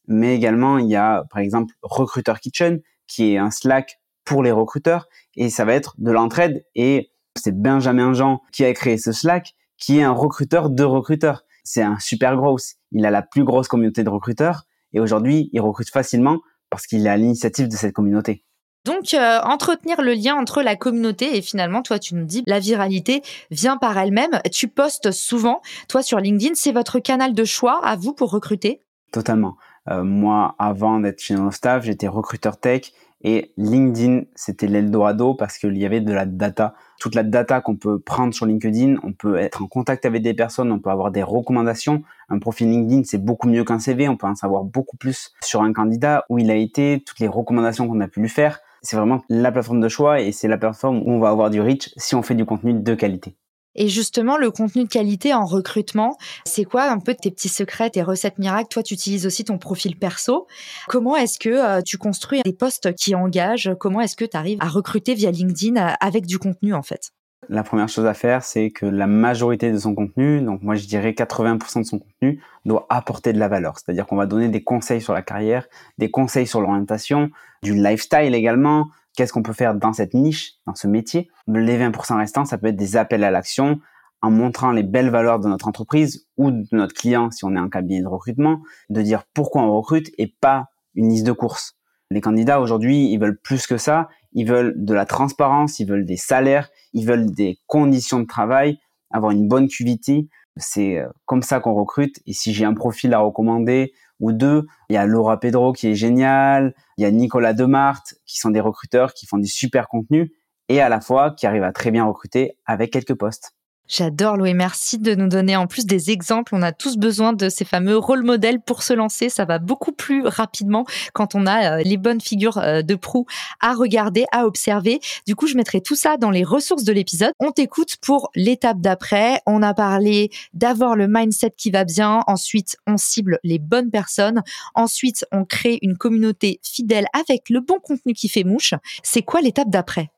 Mais 0.08 0.36
également, 0.36 0.80
il 0.80 0.88
y 0.88 0.96
a, 0.96 1.26
par 1.30 1.40
exemple, 1.40 1.76
Recruiter 1.84 2.34
Kitchen, 2.42 2.82
qui 3.08 3.34
est 3.34 3.38
un 3.38 3.52
Slack 3.52 4.00
pour 4.30 4.44
les 4.44 4.52
recruteurs 4.52 5.08
et 5.36 5.50
ça 5.50 5.66
va 5.66 5.74
être 5.74 5.96
de 5.98 6.12
l'entraide 6.12 6.64
et 6.76 7.12
c'est 7.36 7.60
Benjamin 7.60 8.14
Jean 8.14 8.42
qui 8.52 8.64
a 8.64 8.72
créé 8.74 9.00
ce 9.00 9.12
Slack 9.12 9.56
qui 9.80 9.98
est 9.98 10.04
un 10.04 10.12
recruteur 10.12 10.70
de 10.70 10.84
recruteurs. 10.84 11.46
C'est 11.64 11.82
un 11.82 11.98
super 11.98 12.36
gros. 12.36 12.58
Il 12.92 13.06
a 13.08 13.12
la 13.12 13.24
plus 13.24 13.44
grosse 13.44 13.68
communauté 13.68 14.04
de 14.04 14.10
recruteurs 14.10 14.66
et 14.94 15.00
aujourd'hui, 15.00 15.50
il 15.52 15.62
recrute 15.62 15.90
facilement 15.90 16.38
parce 16.70 16.86
qu'il 16.86 17.08
est 17.08 17.10
à 17.10 17.18
l'initiative 17.18 17.68
de 17.68 17.76
cette 17.76 17.94
communauté. 17.94 18.46
Donc, 18.86 19.16
euh, 19.16 19.40
entretenir 19.42 20.02
le 20.02 20.14
lien 20.14 20.36
entre 20.36 20.62
la 20.62 20.76
communauté 20.76 21.36
et 21.36 21.42
finalement, 21.42 21.82
toi, 21.82 21.98
tu 21.98 22.14
nous 22.14 22.26
dis, 22.26 22.44
la 22.46 22.60
viralité 22.60 23.24
vient 23.50 23.78
par 23.78 23.98
elle-même. 23.98 24.40
Tu 24.52 24.68
postes 24.68 25.12
souvent, 25.12 25.62
toi, 25.88 26.04
sur 26.04 26.20
LinkedIn, 26.20 26.54
c'est 26.54 26.72
votre 26.72 27.00
canal 27.00 27.34
de 27.34 27.46
choix 27.46 27.84
à 27.84 27.96
vous 27.96 28.14
pour 28.14 28.30
recruter? 28.30 28.82
Totalement. 29.12 29.58
Euh, 29.90 30.04
moi, 30.04 30.56
avant 30.60 31.00
d'être 31.00 31.20
chez 31.20 31.36
staff, 31.52 31.84
j'étais 31.84 32.08
recruteur 32.08 32.58
tech 32.58 32.92
et 33.22 33.52
LinkedIn, 33.58 34.24
c'était 34.34 34.68
l'Eldorado 34.68 35.34
parce 35.34 35.58
qu'il 35.58 35.78
y 35.78 35.86
avait 35.86 36.00
de 36.00 36.14
la 36.14 36.26
data. 36.26 36.76
Toute 37.00 37.16
la 37.16 37.24
data 37.24 37.60
qu'on 37.60 37.76
peut 37.76 38.00
prendre 38.00 38.34
sur 38.34 38.46
LinkedIn, 38.46 38.96
on 39.04 39.12
peut 39.12 39.38
être 39.38 39.62
en 39.62 39.68
contact 39.68 40.06
avec 40.06 40.22
des 40.22 40.34
personnes, 40.34 40.72
on 40.72 40.80
peut 40.80 40.90
avoir 40.90 41.12
des 41.12 41.24
recommandations. 41.24 42.04
Un 42.30 42.40
profil 42.40 42.70
LinkedIn, 42.70 43.04
c'est 43.04 43.24
beaucoup 43.24 43.50
mieux 43.50 43.64
qu'un 43.66 43.80
CV. 43.80 44.08
On 44.08 44.16
peut 44.16 44.28
en 44.28 44.36
savoir 44.36 44.64
beaucoup 44.64 44.96
plus 44.96 45.34
sur 45.42 45.62
un 45.62 45.74
candidat, 45.74 46.26
où 46.30 46.40
il 46.40 46.50
a 46.50 46.56
été, 46.56 47.04
toutes 47.06 47.20
les 47.20 47.28
recommandations 47.28 47.88
qu'on 47.88 48.00
a 48.00 48.08
pu 48.08 48.22
lui 48.22 48.30
faire. 48.30 48.60
C'est 48.82 48.96
vraiment 48.96 49.22
la 49.28 49.52
plateforme 49.52 49.82
de 49.82 49.90
choix 49.90 50.22
et 50.22 50.32
c'est 50.32 50.48
la 50.48 50.58
plateforme 50.58 51.00
où 51.00 51.12
on 51.12 51.20
va 51.20 51.30
avoir 51.30 51.50
du 51.50 51.60
reach 51.60 51.92
si 51.98 52.16
on 52.16 52.22
fait 52.22 52.36
du 52.36 52.46
contenu 52.46 52.74
de 52.74 52.96
qualité. 52.96 53.36
Et 53.80 53.88
justement, 53.88 54.38
le 54.38 54.52
contenu 54.52 54.84
de 54.84 54.90
qualité 54.90 55.34
en 55.34 55.46
recrutement, 55.46 56.18
c'est 56.44 56.66
quoi 56.66 56.92
un 56.92 57.00
peu 57.00 57.16
tes 57.16 57.32
petits 57.32 57.48
secrets, 57.48 57.90
tes 57.90 58.04
recettes 58.04 58.38
miracles? 58.38 58.68
Toi, 58.70 58.84
tu 58.84 58.94
utilises 58.94 59.26
aussi 59.26 59.46
ton 59.46 59.58
profil 59.58 59.98
perso. 59.98 60.48
Comment 60.90 61.16
est-ce 61.16 61.40
que 61.40 61.50
euh, 61.50 61.82
tu 61.82 61.98
construis 61.98 62.42
des 62.44 62.54
postes 62.54 62.94
qui 62.96 63.16
engagent? 63.16 63.72
Comment 63.80 64.02
est-ce 64.02 64.18
que 64.18 64.26
tu 64.26 64.36
arrives 64.36 64.58
à 64.60 64.68
recruter 64.68 65.14
via 65.14 65.32
LinkedIn 65.32 65.78
euh, 65.78 65.94
avec 66.02 66.26
du 66.26 66.38
contenu 66.38 66.74
en 66.74 66.84
fait? 66.84 67.14
La 67.48 67.64
première 67.64 67.88
chose 67.88 68.06
à 68.06 68.14
faire, 68.14 68.44
c'est 68.44 68.70
que 68.70 68.86
la 68.86 69.08
majorité 69.08 69.72
de 69.72 69.78
son 69.78 69.96
contenu, 69.96 70.42
donc 70.42 70.62
moi 70.62 70.76
je 70.76 70.86
dirais 70.86 71.12
80% 71.12 71.80
de 71.80 71.86
son 71.86 72.00
contenu, 72.00 72.42
doit 72.66 72.86
apporter 72.90 73.32
de 73.32 73.40
la 73.40 73.48
valeur. 73.48 73.78
C'est-à-dire 73.78 74.06
qu'on 74.06 74.18
va 74.18 74.26
donner 74.26 74.50
des 74.50 74.64
conseils 74.64 75.02
sur 75.02 75.14
la 75.14 75.22
carrière, 75.22 75.68
des 75.98 76.12
conseils 76.12 76.48
sur 76.48 76.60
l'orientation, 76.60 77.30
du 77.64 77.74
lifestyle 77.74 78.36
également, 78.36 78.90
qu'est-ce 79.16 79.32
qu'on 79.32 79.44
peut 79.44 79.54
faire 79.54 79.74
dans 79.74 79.94
cette 79.94 80.14
niche, 80.14 80.56
dans 80.68 80.76
ce 80.76 80.88
métier? 80.88 81.30
Les 81.48 81.78
20% 81.78 82.18
restants, 82.18 82.46
ça 82.46 82.58
peut 82.58 82.68
être 82.68 82.76
des 82.76 82.98
appels 82.98 83.24
à 83.24 83.32
l'action 83.32 83.80
en 84.22 84.32
montrant 84.32 84.72
les 84.72 84.84
belles 84.84 85.10
valeurs 85.10 85.40
de 85.40 85.48
notre 85.48 85.68
entreprise 85.68 86.28
ou 86.38 86.52
de 86.52 86.68
notre 86.74 86.94
client 86.94 87.32
si 87.32 87.46
on 87.46 87.56
est 87.56 87.60
un 87.60 87.70
cabinet 87.70 88.02
de 88.02 88.08
recrutement, 88.08 88.62
de 88.90 89.02
dire 89.02 89.24
pourquoi 89.34 89.62
on 89.64 89.72
recrute 89.72 90.12
et 90.18 90.28
pas 90.42 90.68
une 90.94 91.10
liste 91.10 91.26
de 91.26 91.32
courses. 91.32 91.78
Les 92.12 92.22
candidats 92.22 92.60
aujourd'hui, 92.60 93.12
ils 93.12 93.20
veulent 93.20 93.40
plus 93.40 93.68
que 93.68 93.78
ça, 93.78 94.10
ils 94.34 94.48
veulent 94.48 94.74
de 94.78 94.94
la 94.94 95.06
transparence, 95.06 95.80
ils 95.80 95.88
veulent 95.88 96.06
des 96.06 96.18
salaires, 96.18 96.70
ils 96.94 97.06
veulent 97.06 97.32
des 97.32 97.60
conditions 97.68 98.20
de 98.20 98.26
travail, 98.26 98.80
avoir 99.12 99.32
une 99.32 99.48
bonne 99.48 99.68
QVT. 99.68 100.28
C'est 100.58 100.98
euh, 100.98 101.08
comme 101.26 101.42
ça 101.42 101.60
qu'on 101.60 101.74
recrute. 101.74 102.20
Et 102.26 102.34
si 102.34 102.54
j'ai 102.54 102.66
un 102.66 102.74
profil 102.74 103.14
à 103.14 103.20
recommander 103.20 103.94
ou 104.20 104.32
deux. 104.32 104.66
Il 104.90 104.94
y 104.94 104.98
a 104.98 105.06
Laura 105.06 105.40
Pedro 105.40 105.74
qui 105.74 105.88
est 105.88 105.96
génial, 105.96 106.74
il 106.98 107.04
y 107.04 107.06
a 107.06 107.12
Nicolas 107.12 107.54
Demarthe 107.54 108.16
qui 108.26 108.38
sont 108.38 108.50
des 108.50 108.60
recruteurs 108.60 109.14
qui 109.14 109.26
font 109.26 109.38
du 109.38 109.48
super 109.48 109.88
contenu 109.88 110.34
et 110.68 110.82
à 110.82 110.90
la 110.90 111.02
fois 111.02 111.32
qui 111.32 111.48
arrivent 111.48 111.64
à 111.64 111.72
très 111.72 111.92
bien 111.92 112.06
recruter 112.06 112.58
avec 112.66 112.92
quelques 112.92 113.16
postes. 113.16 113.56
J'adore 113.92 114.38
Louis, 114.38 114.54
merci 114.54 115.00
de 115.00 115.16
nous 115.16 115.28
donner 115.28 115.56
en 115.56 115.66
plus 115.66 115.88
des 115.88 116.12
exemples. 116.12 116.54
On 116.54 116.62
a 116.62 116.72
tous 116.72 116.98
besoin 116.98 117.34
de 117.34 117.50
ces 117.50 117.66
fameux 117.66 117.98
rôles 117.98 118.22
modèles 118.22 118.62
pour 118.62 118.84
se 118.84 118.94
lancer. 118.94 119.30
Ça 119.30 119.46
va 119.46 119.58
beaucoup 119.58 119.92
plus 119.92 120.28
rapidement 120.28 120.86
quand 121.14 121.34
on 121.34 121.48
a 121.48 121.80
euh, 121.80 121.84
les 121.84 121.98
bonnes 121.98 122.22
figures 122.22 122.60
euh, 122.60 122.84
de 122.84 122.94
proue 122.94 123.26
à 123.62 123.74
regarder, 123.74 124.26
à 124.32 124.46
observer. 124.46 125.00
Du 125.26 125.36
coup, 125.36 125.48
je 125.48 125.58
mettrai 125.58 125.82
tout 125.82 125.96
ça 125.96 126.18
dans 126.18 126.30
les 126.30 126.44
ressources 126.44 126.84
de 126.84 126.94
l'épisode. 126.94 127.32
On 127.40 127.52
t'écoute 127.52 127.98
pour 128.00 128.30
l'étape 128.36 128.80
d'après. 128.80 129.42
On 129.48 129.64
a 129.64 129.74
parlé 129.74 130.30
d'avoir 130.54 130.96
le 130.96 131.08
mindset 131.08 131.54
qui 131.58 131.72
va 131.72 131.84
bien. 131.84 132.24
Ensuite, 132.28 132.78
on 132.86 132.98
cible 132.98 133.40
les 133.44 133.58
bonnes 133.58 133.90
personnes. 133.90 134.44
Ensuite, 134.76 135.26
on 135.32 135.46
crée 135.46 135.80
une 135.82 135.98
communauté 135.98 136.60
fidèle 136.62 137.08
avec 137.20 137.50
le 137.50 137.60
bon 137.60 137.80
contenu 137.80 138.14
qui 138.14 138.30
fait 138.30 138.44
mouche. 138.44 138.76
C'est 139.02 139.24
quoi 139.24 139.42
l'étape 139.42 139.72
d'après? 139.72 140.12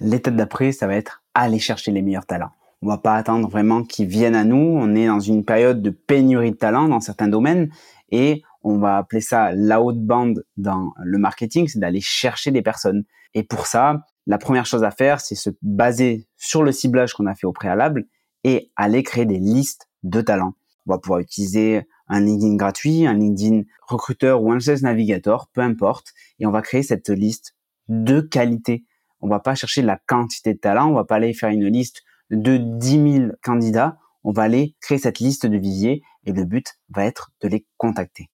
L'étape 0.00 0.36
d'après, 0.36 0.70
ça 0.70 0.86
va 0.86 0.94
être 0.94 1.20
aller 1.34 1.58
chercher 1.58 1.90
les 1.90 2.02
meilleurs 2.02 2.26
talents 2.26 2.52
on 2.82 2.88
va 2.88 2.98
pas 2.98 3.14
attendre 3.14 3.48
vraiment 3.48 3.82
qu'ils 3.82 4.06
viennent 4.06 4.34
à 4.34 4.44
nous. 4.44 4.56
On 4.56 4.94
est 4.94 5.06
dans 5.06 5.20
une 5.20 5.44
période 5.44 5.82
de 5.82 5.90
pénurie 5.90 6.52
de 6.52 6.56
talents 6.56 6.88
dans 6.88 7.00
certains 7.00 7.28
domaines 7.28 7.70
et 8.10 8.42
on 8.62 8.78
va 8.78 8.98
appeler 8.98 9.20
ça 9.20 9.52
la 9.52 9.80
haute 9.80 10.00
bande 10.00 10.44
dans 10.56 10.92
le 11.02 11.18
marketing, 11.18 11.68
c'est 11.68 11.78
d'aller 11.78 12.00
chercher 12.00 12.50
des 12.50 12.62
personnes. 12.62 13.04
Et 13.34 13.42
pour 13.42 13.66
ça, 13.66 14.04
la 14.26 14.38
première 14.38 14.66
chose 14.66 14.84
à 14.84 14.90
faire, 14.90 15.20
c'est 15.20 15.34
se 15.34 15.50
baser 15.62 16.26
sur 16.36 16.62
le 16.62 16.72
ciblage 16.72 17.14
qu'on 17.14 17.26
a 17.26 17.34
fait 17.34 17.46
au 17.46 17.52
préalable 17.52 18.06
et 18.44 18.70
aller 18.76 19.02
créer 19.02 19.26
des 19.26 19.38
listes 19.38 19.88
de 20.02 20.20
talent. 20.20 20.54
On 20.86 20.92
va 20.92 20.98
pouvoir 20.98 21.20
utiliser 21.20 21.82
un 22.08 22.20
LinkedIn 22.20 22.56
gratuit, 22.56 23.06
un 23.06 23.14
LinkedIn 23.14 23.62
recruteur 23.86 24.42
ou 24.42 24.52
un 24.52 24.60
Sales 24.60 24.82
Navigator, 24.82 25.48
peu 25.52 25.60
importe, 25.60 26.12
et 26.38 26.46
on 26.46 26.50
va 26.50 26.62
créer 26.62 26.82
cette 26.82 27.10
liste 27.10 27.54
de 27.88 28.20
qualité. 28.20 28.84
On 29.20 29.28
va 29.28 29.40
pas 29.40 29.54
chercher 29.54 29.82
la 29.82 29.98
quantité 30.06 30.54
de 30.54 30.58
talent, 30.58 30.90
on 30.90 30.94
va 30.94 31.04
pas 31.04 31.16
aller 31.16 31.34
faire 31.34 31.50
une 31.50 31.66
liste 31.66 32.02
de 32.30 32.56
10 32.56 33.12
000 33.20 33.32
candidats, 33.42 33.98
on 34.24 34.32
va 34.32 34.42
aller 34.42 34.74
créer 34.80 34.98
cette 34.98 35.20
liste 35.20 35.46
de 35.46 35.56
visiers 35.56 36.02
et 36.24 36.32
le 36.32 36.44
but 36.44 36.78
va 36.90 37.04
être 37.04 37.30
de 37.40 37.48
les 37.48 37.66
contacter. 37.76 38.28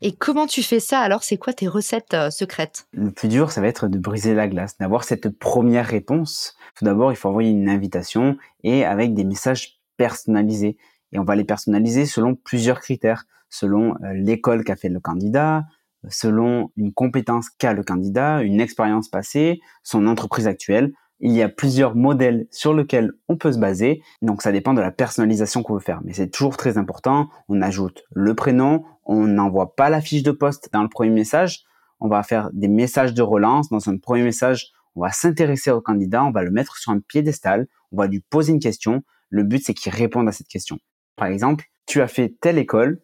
Et 0.00 0.14
comment 0.14 0.46
tu 0.46 0.62
fais 0.62 0.78
ça 0.78 1.00
alors? 1.00 1.24
C'est 1.24 1.38
quoi 1.38 1.52
tes 1.52 1.66
recettes 1.66 2.14
euh, 2.14 2.30
secrètes? 2.30 2.86
Le 2.92 3.10
plus 3.10 3.26
dur, 3.26 3.50
ça 3.50 3.60
va 3.60 3.66
être 3.66 3.88
de 3.88 3.98
briser 3.98 4.32
la 4.32 4.46
glace, 4.46 4.78
d'avoir 4.78 5.02
cette 5.02 5.28
première 5.28 5.86
réponse. 5.86 6.54
Tout 6.76 6.84
d'abord, 6.84 7.10
il 7.10 7.16
faut 7.16 7.28
envoyer 7.28 7.50
une 7.50 7.68
invitation 7.68 8.36
et 8.62 8.84
avec 8.84 9.14
des 9.14 9.24
messages 9.24 9.80
personnalisés. 9.96 10.76
Et 11.10 11.18
on 11.18 11.24
va 11.24 11.34
les 11.34 11.44
personnaliser 11.44 12.06
selon 12.06 12.36
plusieurs 12.36 12.80
critères, 12.80 13.24
selon 13.48 13.96
euh, 14.04 14.12
l'école 14.14 14.62
qu'a 14.62 14.76
fait 14.76 14.88
le 14.88 15.00
candidat, 15.00 15.64
selon 16.08 16.70
une 16.76 16.92
compétence 16.92 17.50
qu'a 17.50 17.72
le 17.72 17.82
candidat, 17.82 18.42
une 18.42 18.60
expérience 18.60 19.08
passée, 19.08 19.60
son 19.82 20.06
entreprise 20.06 20.46
actuelle. 20.46 20.92
Il 21.20 21.32
y 21.32 21.42
a 21.42 21.48
plusieurs 21.48 21.96
modèles 21.96 22.46
sur 22.50 22.74
lesquels 22.74 23.12
on 23.28 23.36
peut 23.36 23.52
se 23.52 23.58
baser, 23.58 24.02
donc 24.22 24.40
ça 24.40 24.52
dépend 24.52 24.72
de 24.72 24.80
la 24.80 24.92
personnalisation 24.92 25.62
qu'on 25.62 25.74
veut 25.74 25.80
faire. 25.80 26.00
Mais 26.04 26.12
c'est 26.12 26.28
toujours 26.28 26.56
très 26.56 26.78
important, 26.78 27.28
on 27.48 27.60
ajoute 27.60 28.04
le 28.12 28.34
prénom, 28.34 28.84
on 29.04 29.26
n'envoie 29.26 29.74
pas 29.74 29.90
la 29.90 30.00
fiche 30.00 30.22
de 30.22 30.30
poste 30.30 30.68
dans 30.72 30.82
le 30.82 30.88
premier 30.88 31.10
message, 31.10 31.64
on 32.00 32.08
va 32.08 32.22
faire 32.22 32.50
des 32.52 32.68
messages 32.68 33.14
de 33.14 33.22
relance. 33.22 33.68
Dans 33.68 33.88
un 33.88 33.96
premier 33.98 34.22
message, 34.22 34.72
on 34.94 35.00
va 35.00 35.10
s'intéresser 35.10 35.70
au 35.70 35.80
candidat, 35.80 36.24
on 36.24 36.30
va 36.30 36.42
le 36.42 36.50
mettre 36.50 36.76
sur 36.76 36.92
un 36.92 37.00
piédestal, 37.00 37.66
on 37.92 37.96
va 37.96 38.06
lui 38.06 38.20
poser 38.20 38.52
une 38.52 38.60
question. 38.60 39.02
Le 39.28 39.42
but, 39.42 39.64
c'est 39.64 39.74
qu'il 39.74 39.92
réponde 39.92 40.28
à 40.28 40.32
cette 40.32 40.48
question. 40.48 40.78
Par 41.16 41.28
exemple, 41.28 41.64
tu 41.86 42.00
as 42.00 42.08
fait 42.08 42.34
telle 42.40 42.58
école, 42.58 43.00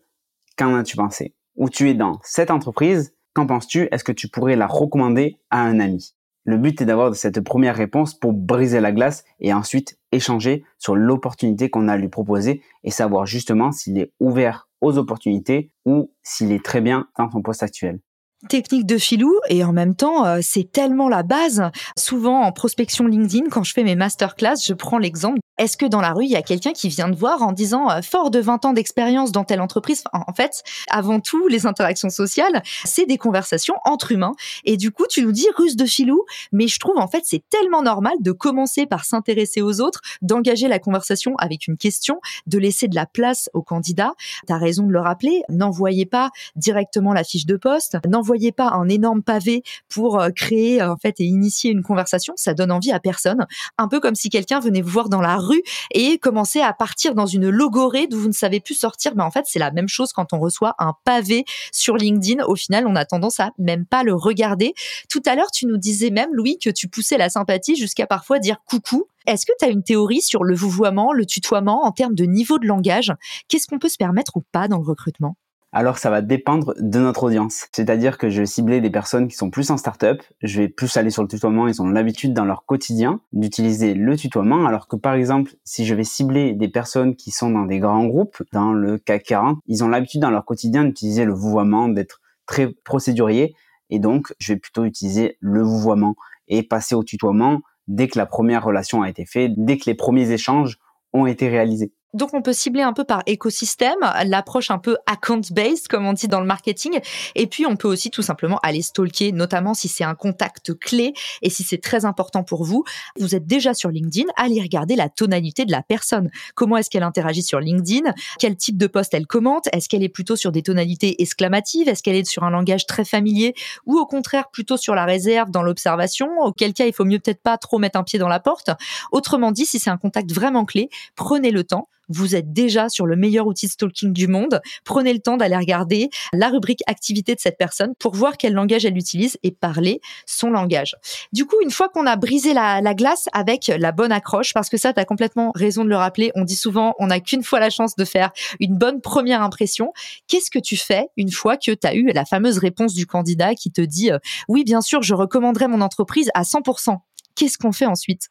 qu'en 0.56 0.74
as-tu 0.74 0.96
pensé? 0.96 1.34
Ou 1.56 1.68
tu 1.68 1.90
es 1.90 1.94
dans 1.94 2.20
cette 2.22 2.50
entreprise, 2.50 3.14
qu'en 3.32 3.46
penses-tu? 3.46 3.88
Est-ce 3.90 4.04
que 4.04 4.12
tu 4.12 4.28
pourrais 4.28 4.56
la 4.56 4.66
recommander 4.66 5.38
à 5.50 5.60
un 5.60 5.80
ami? 5.80 6.14
Le 6.44 6.58
but 6.58 6.80
est 6.82 6.84
d'avoir 6.84 7.14
cette 7.16 7.40
première 7.40 7.74
réponse 7.74 8.14
pour 8.14 8.34
briser 8.34 8.80
la 8.80 8.92
glace 8.92 9.24
et 9.40 9.54
ensuite 9.54 9.98
échanger 10.12 10.62
sur 10.78 10.94
l'opportunité 10.94 11.70
qu'on 11.70 11.88
a 11.88 11.94
à 11.94 11.96
lui 11.96 12.08
proposer 12.08 12.62
et 12.82 12.90
savoir 12.90 13.24
justement 13.24 13.72
s'il 13.72 13.98
est 13.98 14.12
ouvert 14.20 14.68
aux 14.82 14.98
opportunités 14.98 15.70
ou 15.86 16.12
s'il 16.22 16.52
est 16.52 16.62
très 16.62 16.82
bien 16.82 17.08
dans 17.18 17.30
son 17.30 17.40
poste 17.40 17.62
actuel 17.62 18.00
technique 18.48 18.86
de 18.86 18.98
filou 18.98 19.32
et 19.48 19.64
en 19.64 19.72
même 19.72 19.94
temps 19.94 20.24
euh, 20.24 20.38
c'est 20.42 20.70
tellement 20.70 21.08
la 21.08 21.22
base. 21.22 21.70
Souvent 21.98 22.42
en 22.42 22.52
prospection 22.52 23.06
LinkedIn 23.06 23.48
quand 23.50 23.64
je 23.64 23.72
fais 23.72 23.84
mes 23.84 23.96
masterclass, 23.96 24.56
je 24.64 24.74
prends 24.74 24.98
l'exemple 24.98 25.40
est-ce 25.56 25.76
que 25.76 25.86
dans 25.86 26.00
la 26.00 26.12
rue, 26.12 26.24
il 26.24 26.30
y 26.30 26.36
a 26.36 26.42
quelqu'un 26.42 26.72
qui 26.72 26.88
vient 26.88 27.08
te 27.08 27.16
voir 27.16 27.42
en 27.42 27.52
disant 27.52 27.88
euh, 27.88 28.02
fort 28.02 28.30
de 28.30 28.40
20 28.40 28.64
ans 28.64 28.72
d'expérience 28.72 29.30
dans 29.30 29.44
telle 29.44 29.60
entreprise 29.60 30.02
En 30.12 30.32
fait, 30.32 30.64
avant 30.90 31.20
tout, 31.20 31.46
les 31.46 31.66
interactions 31.66 32.10
sociales, 32.10 32.62
c'est 32.84 33.06
des 33.06 33.18
conversations 33.18 33.76
entre 33.84 34.10
humains. 34.10 34.32
Et 34.64 34.76
du 34.76 34.90
coup, 34.90 35.04
tu 35.08 35.22
nous 35.22 35.30
dis 35.30 35.46
ruse 35.56 35.76
de 35.76 35.86
filou, 35.86 36.24
mais 36.50 36.66
je 36.66 36.78
trouve 36.80 36.98
en 36.98 37.06
fait 37.06 37.22
c'est 37.24 37.44
tellement 37.50 37.82
normal 37.82 38.14
de 38.20 38.32
commencer 38.32 38.86
par 38.86 39.04
s'intéresser 39.04 39.62
aux 39.62 39.80
autres, 39.80 40.00
d'engager 40.22 40.66
la 40.66 40.80
conversation 40.80 41.36
avec 41.38 41.68
une 41.68 41.76
question, 41.76 42.20
de 42.46 42.58
laisser 42.58 42.88
de 42.88 42.96
la 42.96 43.06
place 43.06 43.48
au 43.54 43.62
candidat. 43.62 44.14
Tu 44.48 44.52
as 44.52 44.58
raison 44.58 44.84
de 44.84 44.92
le 44.92 45.00
rappeler, 45.00 45.42
n'envoyez 45.48 46.06
pas 46.06 46.30
directement 46.56 47.12
la 47.12 47.22
fiche 47.22 47.46
de 47.46 47.56
poste, 47.56 47.98
n'envoyez 48.08 48.33
pas 48.52 48.70
un 48.70 48.88
énorme 48.88 49.22
pavé 49.22 49.62
pour 49.88 50.20
euh, 50.20 50.30
créer 50.30 50.82
en 50.82 50.96
fait 50.96 51.20
et 51.20 51.24
initier 51.24 51.70
une 51.70 51.82
conversation, 51.82 52.34
ça 52.36 52.54
donne 52.54 52.72
envie 52.72 52.92
à 52.92 53.00
personne. 53.00 53.46
Un 53.78 53.88
peu 53.88 54.00
comme 54.00 54.14
si 54.14 54.30
quelqu'un 54.30 54.60
venait 54.60 54.82
vous 54.82 54.90
voir 54.90 55.08
dans 55.08 55.20
la 55.20 55.36
rue 55.36 55.62
et 55.92 56.18
commencer 56.18 56.60
à 56.60 56.72
partir 56.72 57.14
dans 57.14 57.26
une 57.26 57.48
logorée 57.48 58.06
d'où 58.06 58.18
vous 58.18 58.28
ne 58.28 58.32
savez 58.32 58.60
plus 58.60 58.74
sortir. 58.74 59.12
Mais 59.16 59.22
en 59.22 59.30
fait, 59.30 59.44
c'est 59.46 59.58
la 59.58 59.70
même 59.70 59.88
chose 59.88 60.12
quand 60.12 60.32
on 60.32 60.38
reçoit 60.38 60.74
un 60.78 60.94
pavé 61.04 61.44
sur 61.72 61.96
LinkedIn. 61.96 62.44
Au 62.44 62.54
final, 62.54 62.86
on 62.86 62.96
a 62.96 63.04
tendance 63.04 63.40
à 63.40 63.50
même 63.58 63.86
pas 63.86 64.02
le 64.02 64.14
regarder. 64.14 64.74
Tout 65.08 65.22
à 65.26 65.34
l'heure, 65.34 65.50
tu 65.50 65.66
nous 65.66 65.76
disais 65.76 66.10
même, 66.10 66.30
Louis, 66.32 66.58
que 66.58 66.70
tu 66.70 66.88
poussais 66.88 67.18
la 67.18 67.28
sympathie 67.28 67.76
jusqu'à 67.76 68.06
parfois 68.06 68.38
dire 68.38 68.56
coucou. 68.66 69.06
Est-ce 69.26 69.46
que 69.46 69.52
tu 69.58 69.64
as 69.64 69.68
une 69.68 69.82
théorie 69.82 70.20
sur 70.20 70.44
le 70.44 70.54
vouvoiement, 70.54 71.12
le 71.12 71.24
tutoiement 71.24 71.84
en 71.84 71.92
termes 71.92 72.14
de 72.14 72.24
niveau 72.24 72.58
de 72.58 72.66
langage? 72.66 73.12
Qu'est-ce 73.48 73.66
qu'on 73.66 73.78
peut 73.78 73.88
se 73.88 73.96
permettre 73.96 74.36
ou 74.36 74.42
pas 74.52 74.68
dans 74.68 74.78
le 74.78 74.84
recrutement? 74.84 75.36
Alors 75.74 75.98
ça 75.98 76.08
va 76.08 76.22
dépendre 76.22 76.72
de 76.78 77.00
notre 77.00 77.24
audience. 77.24 77.66
C'est-à-dire 77.72 78.16
que 78.16 78.30
je 78.30 78.40
vais 78.40 78.46
cibler 78.46 78.80
des 78.80 78.90
personnes 78.90 79.26
qui 79.26 79.34
sont 79.34 79.50
plus 79.50 79.70
en 79.70 79.76
start-up, 79.76 80.22
je 80.40 80.62
vais 80.62 80.68
plus 80.68 80.96
aller 80.96 81.10
sur 81.10 81.22
le 81.22 81.28
tutoiement, 81.28 81.66
ils 81.66 81.82
ont 81.82 81.88
l'habitude 81.88 82.32
dans 82.32 82.44
leur 82.44 82.64
quotidien 82.64 83.20
d'utiliser 83.32 83.92
le 83.94 84.16
tutoiement, 84.16 84.66
alors 84.66 84.86
que 84.86 84.94
par 84.94 85.14
exemple, 85.14 85.52
si 85.64 85.84
je 85.84 85.94
vais 85.96 86.04
cibler 86.04 86.52
des 86.54 86.68
personnes 86.68 87.16
qui 87.16 87.32
sont 87.32 87.50
dans 87.50 87.64
des 87.64 87.80
grands 87.80 88.06
groupes, 88.06 88.40
dans 88.52 88.72
le 88.72 88.98
CAC 88.98 89.24
40, 89.24 89.58
ils 89.66 89.82
ont 89.82 89.88
l'habitude 89.88 90.20
dans 90.20 90.30
leur 90.30 90.44
quotidien 90.44 90.84
d'utiliser 90.84 91.24
le 91.24 91.34
vouvoiement, 91.34 91.88
d'être 91.88 92.20
très 92.46 92.68
procédurier, 92.84 93.56
et 93.90 93.98
donc 93.98 94.32
je 94.38 94.52
vais 94.52 94.58
plutôt 94.60 94.84
utiliser 94.84 95.38
le 95.40 95.62
vouvoiement 95.62 96.14
et 96.46 96.62
passer 96.62 96.94
au 96.94 97.02
tutoiement 97.02 97.62
dès 97.88 98.06
que 98.06 98.16
la 98.16 98.26
première 98.26 98.64
relation 98.64 99.02
a 99.02 99.10
été 99.10 99.26
faite, 99.26 99.52
dès 99.56 99.76
que 99.76 99.84
les 99.86 99.94
premiers 99.94 100.30
échanges 100.30 100.78
ont 101.12 101.26
été 101.26 101.48
réalisés. 101.48 101.92
Donc 102.14 102.32
on 102.32 102.42
peut 102.42 102.52
cibler 102.52 102.82
un 102.82 102.92
peu 102.92 103.04
par 103.04 103.22
écosystème, 103.26 103.98
l'approche 104.24 104.70
un 104.70 104.78
peu 104.78 104.96
account-based 105.06 105.88
comme 105.88 106.06
on 106.06 106.12
dit 106.12 106.28
dans 106.28 106.40
le 106.40 106.46
marketing. 106.46 107.00
Et 107.34 107.46
puis 107.46 107.66
on 107.66 107.76
peut 107.76 107.88
aussi 107.88 108.10
tout 108.10 108.22
simplement 108.22 108.58
aller 108.62 108.82
stalker, 108.82 109.32
notamment 109.32 109.74
si 109.74 109.88
c'est 109.88 110.04
un 110.04 110.14
contact 110.14 110.78
clé 110.78 111.12
et 111.42 111.50
si 111.50 111.64
c'est 111.64 111.82
très 111.82 112.04
important 112.04 112.44
pour 112.44 112.64
vous. 112.64 112.84
Vous 113.18 113.34
êtes 113.34 113.46
déjà 113.46 113.74
sur 113.74 113.90
LinkedIn, 113.90 114.28
allez 114.36 114.60
regarder 114.60 114.96
la 114.96 115.08
tonalité 115.08 115.64
de 115.64 115.72
la 115.72 115.82
personne. 115.82 116.30
Comment 116.54 116.76
est-ce 116.76 116.88
qu'elle 116.88 117.02
interagit 117.02 117.42
sur 117.42 117.60
LinkedIn? 117.60 118.12
Quel 118.38 118.56
type 118.56 118.78
de 118.78 118.86
poste 118.86 119.12
elle 119.14 119.26
commente? 119.26 119.68
Est-ce 119.72 119.88
qu'elle 119.88 120.04
est 120.04 120.08
plutôt 120.08 120.36
sur 120.36 120.52
des 120.52 120.62
tonalités 120.62 121.20
exclamatives? 121.20 121.88
Est-ce 121.88 122.02
qu'elle 122.02 122.16
est 122.16 122.24
sur 122.24 122.44
un 122.44 122.50
langage 122.50 122.86
très 122.86 123.04
familier? 123.04 123.54
Ou 123.86 123.98
au 123.98 124.06
contraire 124.06 124.50
plutôt 124.50 124.76
sur 124.76 124.94
la 124.94 125.04
réserve, 125.04 125.50
dans 125.50 125.62
l'observation? 125.62 126.28
Auquel 126.42 126.74
cas 126.74 126.86
il 126.86 126.92
faut 126.92 127.04
mieux 127.04 127.18
peut-être 127.18 127.42
pas 127.42 127.58
trop 127.58 127.78
mettre 127.78 127.98
un 127.98 128.04
pied 128.04 128.18
dans 128.18 128.28
la 128.28 128.40
porte. 128.40 128.70
Autrement 129.10 129.50
dit, 129.50 129.66
si 129.66 129.78
c'est 129.78 129.90
un 129.90 129.96
contact 129.96 130.32
vraiment 130.32 130.64
clé, 130.64 130.88
prenez 131.16 131.50
le 131.50 131.64
temps 131.64 131.88
vous 132.08 132.34
êtes 132.34 132.52
déjà 132.52 132.88
sur 132.88 133.06
le 133.06 133.16
meilleur 133.16 133.46
outil 133.46 133.66
de 133.66 133.72
stalking 133.72 134.12
du 134.12 134.28
monde. 134.28 134.60
Prenez 134.84 135.12
le 135.12 135.20
temps 135.20 135.36
d'aller 135.36 135.56
regarder 135.56 136.10
la 136.32 136.48
rubrique 136.48 136.82
activité 136.86 137.34
de 137.34 137.40
cette 137.40 137.58
personne 137.58 137.94
pour 137.98 138.14
voir 138.14 138.36
quel 138.36 138.52
langage 138.52 138.84
elle 138.84 138.96
utilise 138.96 139.38
et 139.42 139.50
parler 139.50 140.00
son 140.26 140.50
langage. 140.50 140.96
Du 141.32 141.46
coup, 141.46 141.56
une 141.62 141.70
fois 141.70 141.88
qu'on 141.88 142.06
a 142.06 142.16
brisé 142.16 142.54
la, 142.54 142.94
glace 142.94 143.28
avec 143.32 143.68
la 143.68 143.92
bonne 143.92 144.12
accroche, 144.12 144.52
parce 144.52 144.68
que 144.68 144.76
ça, 144.76 144.92
tu 144.92 145.00
as 145.00 145.04
complètement 145.04 145.52
raison 145.54 145.84
de 145.84 145.88
le 145.88 145.96
rappeler, 145.96 146.30
on 146.34 146.44
dit 146.44 146.56
souvent, 146.56 146.94
on 146.98 147.08
n'a 147.08 147.20
qu'une 147.20 147.42
fois 147.42 147.60
la 147.60 147.70
chance 147.70 147.96
de 147.96 148.04
faire 148.04 148.30
une 148.60 148.76
bonne 148.76 149.00
première 149.00 149.42
impression. 149.42 149.92
Qu'est-ce 150.28 150.50
que 150.50 150.58
tu 150.58 150.76
fais 150.76 151.06
une 151.16 151.30
fois 151.30 151.56
que 151.56 151.72
tu 151.72 151.86
as 151.86 151.94
eu 151.94 152.12
la 152.12 152.24
fameuse 152.24 152.58
réponse 152.58 152.94
du 152.94 153.06
candidat 153.06 153.54
qui 153.54 153.72
te 153.72 153.80
dit, 153.80 154.10
euh, 154.10 154.18
oui, 154.48 154.64
bien 154.64 154.80
sûr, 154.80 155.02
je 155.02 155.14
recommanderais 155.14 155.68
mon 155.68 155.80
entreprise 155.80 156.30
à 156.34 156.42
100%. 156.42 156.98
Qu'est-ce 157.34 157.58
qu'on 157.58 157.72
fait 157.72 157.86
ensuite? 157.86 158.28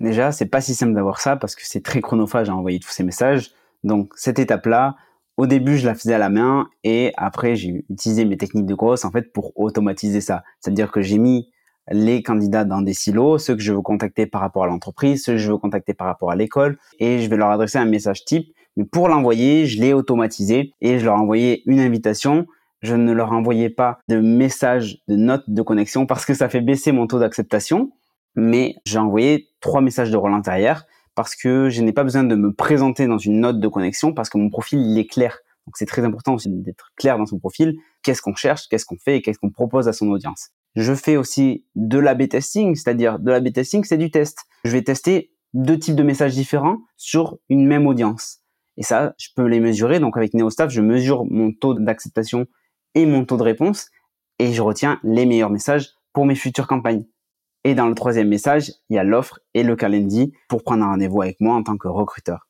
Déjà, 0.00 0.32
c'est 0.32 0.46
pas 0.46 0.60
si 0.60 0.74
simple 0.74 0.92
d'avoir 0.92 1.20
ça 1.20 1.36
parce 1.36 1.54
que 1.54 1.62
c'est 1.64 1.82
très 1.82 2.00
chronophage 2.00 2.50
à 2.50 2.54
envoyer 2.54 2.78
tous 2.78 2.90
ces 2.90 3.02
messages. 3.02 3.52
Donc, 3.82 4.12
cette 4.16 4.38
étape-là, 4.38 4.96
au 5.36 5.46
début, 5.46 5.76
je 5.76 5.86
la 5.86 5.94
faisais 5.94 6.14
à 6.14 6.18
la 6.18 6.28
main 6.28 6.68
et 6.84 7.12
après, 7.16 7.56
j'ai 7.56 7.84
utilisé 7.90 8.24
mes 8.24 8.36
techniques 8.36 8.66
de 8.66 8.74
grosse 8.74 9.04
en 9.04 9.10
fait 9.10 9.32
pour 9.32 9.52
automatiser 9.58 10.20
ça. 10.20 10.44
C'est-à-dire 10.60 10.90
que 10.90 11.02
j'ai 11.02 11.18
mis 11.18 11.50
les 11.90 12.22
candidats 12.22 12.64
dans 12.64 12.82
des 12.82 12.94
silos, 12.94 13.38
ceux 13.38 13.54
que 13.54 13.62
je 13.62 13.72
veux 13.72 13.82
contacter 13.82 14.26
par 14.26 14.40
rapport 14.40 14.64
à 14.64 14.66
l'entreprise, 14.66 15.24
ceux 15.24 15.32
que 15.32 15.38
je 15.38 15.50
veux 15.50 15.58
contacter 15.58 15.94
par 15.94 16.06
rapport 16.06 16.30
à 16.30 16.36
l'école 16.36 16.78
et 16.98 17.20
je 17.20 17.30
vais 17.30 17.36
leur 17.36 17.50
adresser 17.50 17.78
un 17.78 17.84
message 17.84 18.24
type. 18.24 18.54
Mais 18.76 18.84
pour 18.84 19.08
l'envoyer, 19.08 19.66
je 19.66 19.80
l'ai 19.80 19.92
automatisé 19.92 20.72
et 20.80 20.98
je 20.98 21.04
leur 21.04 21.14
envoyais 21.14 21.62
une 21.66 21.80
invitation. 21.80 22.46
Je 22.82 22.94
ne 22.94 23.12
leur 23.12 23.32
envoyais 23.32 23.70
pas 23.70 23.98
de 24.08 24.18
message, 24.20 24.98
de 25.08 25.16
note 25.16 25.44
de 25.48 25.62
connexion 25.62 26.06
parce 26.06 26.26
que 26.26 26.34
ça 26.34 26.48
fait 26.48 26.60
baisser 26.60 26.92
mon 26.92 27.06
taux 27.06 27.18
d'acceptation 27.18 27.92
mais 28.36 28.76
j'ai 28.84 28.98
envoyé 28.98 29.48
trois 29.60 29.80
messages 29.80 30.10
de 30.10 30.16
relance 30.16 30.44
derrière 30.44 30.86
parce 31.14 31.34
que 31.34 31.70
je 31.70 31.82
n'ai 31.82 31.92
pas 31.92 32.04
besoin 32.04 32.24
de 32.24 32.34
me 32.36 32.52
présenter 32.52 33.06
dans 33.06 33.18
une 33.18 33.40
note 33.40 33.58
de 33.58 33.68
connexion 33.68 34.12
parce 34.12 34.28
que 34.28 34.38
mon 34.38 34.50
profil 34.50 34.80
il 34.80 34.98
est 34.98 35.06
clair. 35.06 35.38
Donc 35.66 35.76
c'est 35.76 35.86
très 35.86 36.04
important 36.04 36.34
aussi 36.34 36.48
d'être 36.50 36.92
clair 36.96 37.18
dans 37.18 37.26
son 37.26 37.38
profil. 37.38 37.74
Qu'est-ce 38.02 38.22
qu'on 38.22 38.34
cherche, 38.34 38.68
qu'est-ce 38.68 38.84
qu'on 38.84 38.98
fait? 38.98 39.16
Et 39.16 39.22
qu'est-ce 39.22 39.38
qu'on 39.38 39.50
propose 39.50 39.88
à 39.88 39.92
son 39.92 40.08
audience? 40.08 40.50
Je 40.76 40.94
fais 40.94 41.16
aussi 41.16 41.64
de 41.74 41.98
l'A-B 41.98 42.28
testing, 42.28 42.76
c'est-à-dire 42.76 43.18
de 43.18 43.30
l'A-B 43.30 43.52
testing, 43.52 43.82
c'est 43.82 43.96
du 43.96 44.10
test. 44.10 44.40
Je 44.64 44.70
vais 44.70 44.82
tester 44.82 45.32
deux 45.54 45.78
types 45.78 45.96
de 45.96 46.02
messages 46.02 46.34
différents 46.34 46.78
sur 46.96 47.38
une 47.48 47.66
même 47.66 47.86
audience. 47.86 48.40
Et 48.76 48.82
ça, 48.82 49.14
je 49.18 49.28
peux 49.34 49.46
les 49.46 49.58
mesurer. 49.58 49.98
Donc 49.98 50.16
avec 50.16 50.34
NeoStaff, 50.34 50.70
je 50.70 50.82
mesure 50.82 51.24
mon 51.24 51.52
taux 51.52 51.74
d'acceptation 51.74 52.46
et 52.94 53.06
mon 53.06 53.24
taux 53.24 53.38
de 53.38 53.42
réponse 53.42 53.90
et 54.38 54.52
je 54.52 54.62
retiens 54.62 55.00
les 55.02 55.24
meilleurs 55.24 55.50
messages 55.50 55.90
pour 56.12 56.26
mes 56.26 56.34
futures 56.34 56.66
campagnes. 56.66 57.06
Et 57.66 57.74
dans 57.74 57.88
le 57.88 57.96
troisième 57.96 58.28
message, 58.28 58.70
il 58.90 58.94
y 58.94 58.98
a 59.00 59.02
l'offre 59.02 59.40
et 59.52 59.64
le 59.64 59.74
calendrier 59.74 60.32
pour 60.46 60.62
prendre 60.62 60.84
un 60.84 60.90
rendez-vous 60.90 61.20
avec 61.22 61.40
moi 61.40 61.56
en 61.56 61.64
tant 61.64 61.76
que 61.76 61.88
recruteur. 61.88 62.46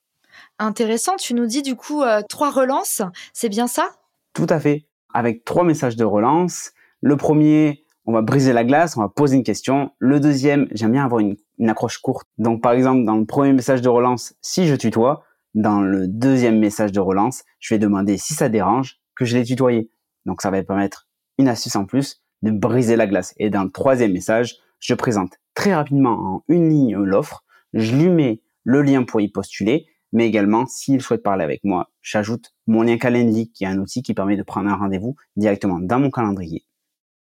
Intéressant, 0.59 1.17
tu 1.17 1.33
nous 1.33 1.47
dis 1.47 1.63
du 1.63 1.75
coup 1.75 2.03
euh, 2.03 2.21
trois 2.29 2.51
relances, 2.51 3.01
c'est 3.33 3.49
bien 3.49 3.67
ça? 3.67 3.89
Tout 4.35 4.45
à 4.51 4.61
fait. 4.61 4.85
Avec 5.15 5.47
trois 5.47 5.65
messages 5.65 5.97
de 5.97 6.05
relance. 6.05 6.73
Le 7.01 7.17
premier, 7.17 7.87
on 8.05 8.13
va 8.13 8.21
briser 8.21 8.53
la 8.53 8.63
glace, 8.63 8.99
on 8.99 9.01
va 9.01 9.09
poser 9.09 9.37
une 9.37 9.43
question. 9.43 9.91
Le 9.99 10.21
deuxième, 10.21 10.69
j'aime 10.73 10.93
bien 10.93 11.07
avoir 11.07 11.21
une, 11.21 11.37
une, 11.57 11.71
accroche 11.71 11.97
courte. 11.97 12.29
Donc 12.37 12.63
par 12.63 12.73
exemple, 12.73 13.07
dans 13.07 13.17
le 13.17 13.25
premier 13.25 13.55
message 13.55 13.81
de 13.81 13.89
relance, 13.89 14.35
si 14.43 14.67
je 14.67 14.75
tutoie, 14.75 15.25
dans 15.55 15.81
le 15.81 16.09
deuxième 16.09 16.59
message 16.59 16.93
de 16.93 17.01
relance, 17.01 17.43
je 17.59 17.73
vais 17.73 17.79
demander 17.79 18.19
si 18.19 18.35
ça 18.35 18.51
dérange 18.51 18.99
que 19.15 19.25
je 19.25 19.39
l'ai 19.39 19.45
tutoyé. 19.45 19.89
Donc 20.27 20.43
ça 20.43 20.51
va 20.51 20.63
permettre 20.63 21.09
une 21.39 21.49
astuce 21.49 21.75
en 21.75 21.87
plus 21.87 22.21
de 22.43 22.51
briser 22.51 22.97
la 22.97 23.07
glace. 23.07 23.33
Et 23.39 23.49
dans 23.49 23.65
le 23.65 23.71
troisième 23.71 24.13
message, 24.13 24.59
je 24.81 24.95
présente 24.95 25.33
très 25.55 25.75
rapidement 25.75 26.13
en 26.13 26.45
une 26.49 26.69
ligne 26.69 26.97
l'offre, 26.97 27.45
je 27.73 27.95
lui 27.95 28.09
mets 28.09 28.43
le 28.65 28.83
lien 28.83 29.05
pour 29.05 29.21
y 29.21 29.29
postuler, 29.29 29.87
mais 30.13 30.27
également 30.27 30.67
s'il 30.67 31.01
souhaite 31.03 31.23
parler 31.23 31.45
avec 31.45 31.63
moi, 31.65 31.91
j'ajoute 32.03 32.55
mon 32.67 32.83
lien 32.83 32.99
Calendly 32.99 33.51
qui 33.53 33.65
est 33.65 33.69
un 33.69 33.79
outil 33.79 34.03
qui 34.03 34.15
permet 34.15 34.37
de 34.37 34.43
prendre 34.43 34.69
un 34.69 34.77
rendez-vous 34.77 35.17
directement 35.37 35.79
dans 35.79 36.01
mon 36.01 36.11
calendrier. 36.11 36.65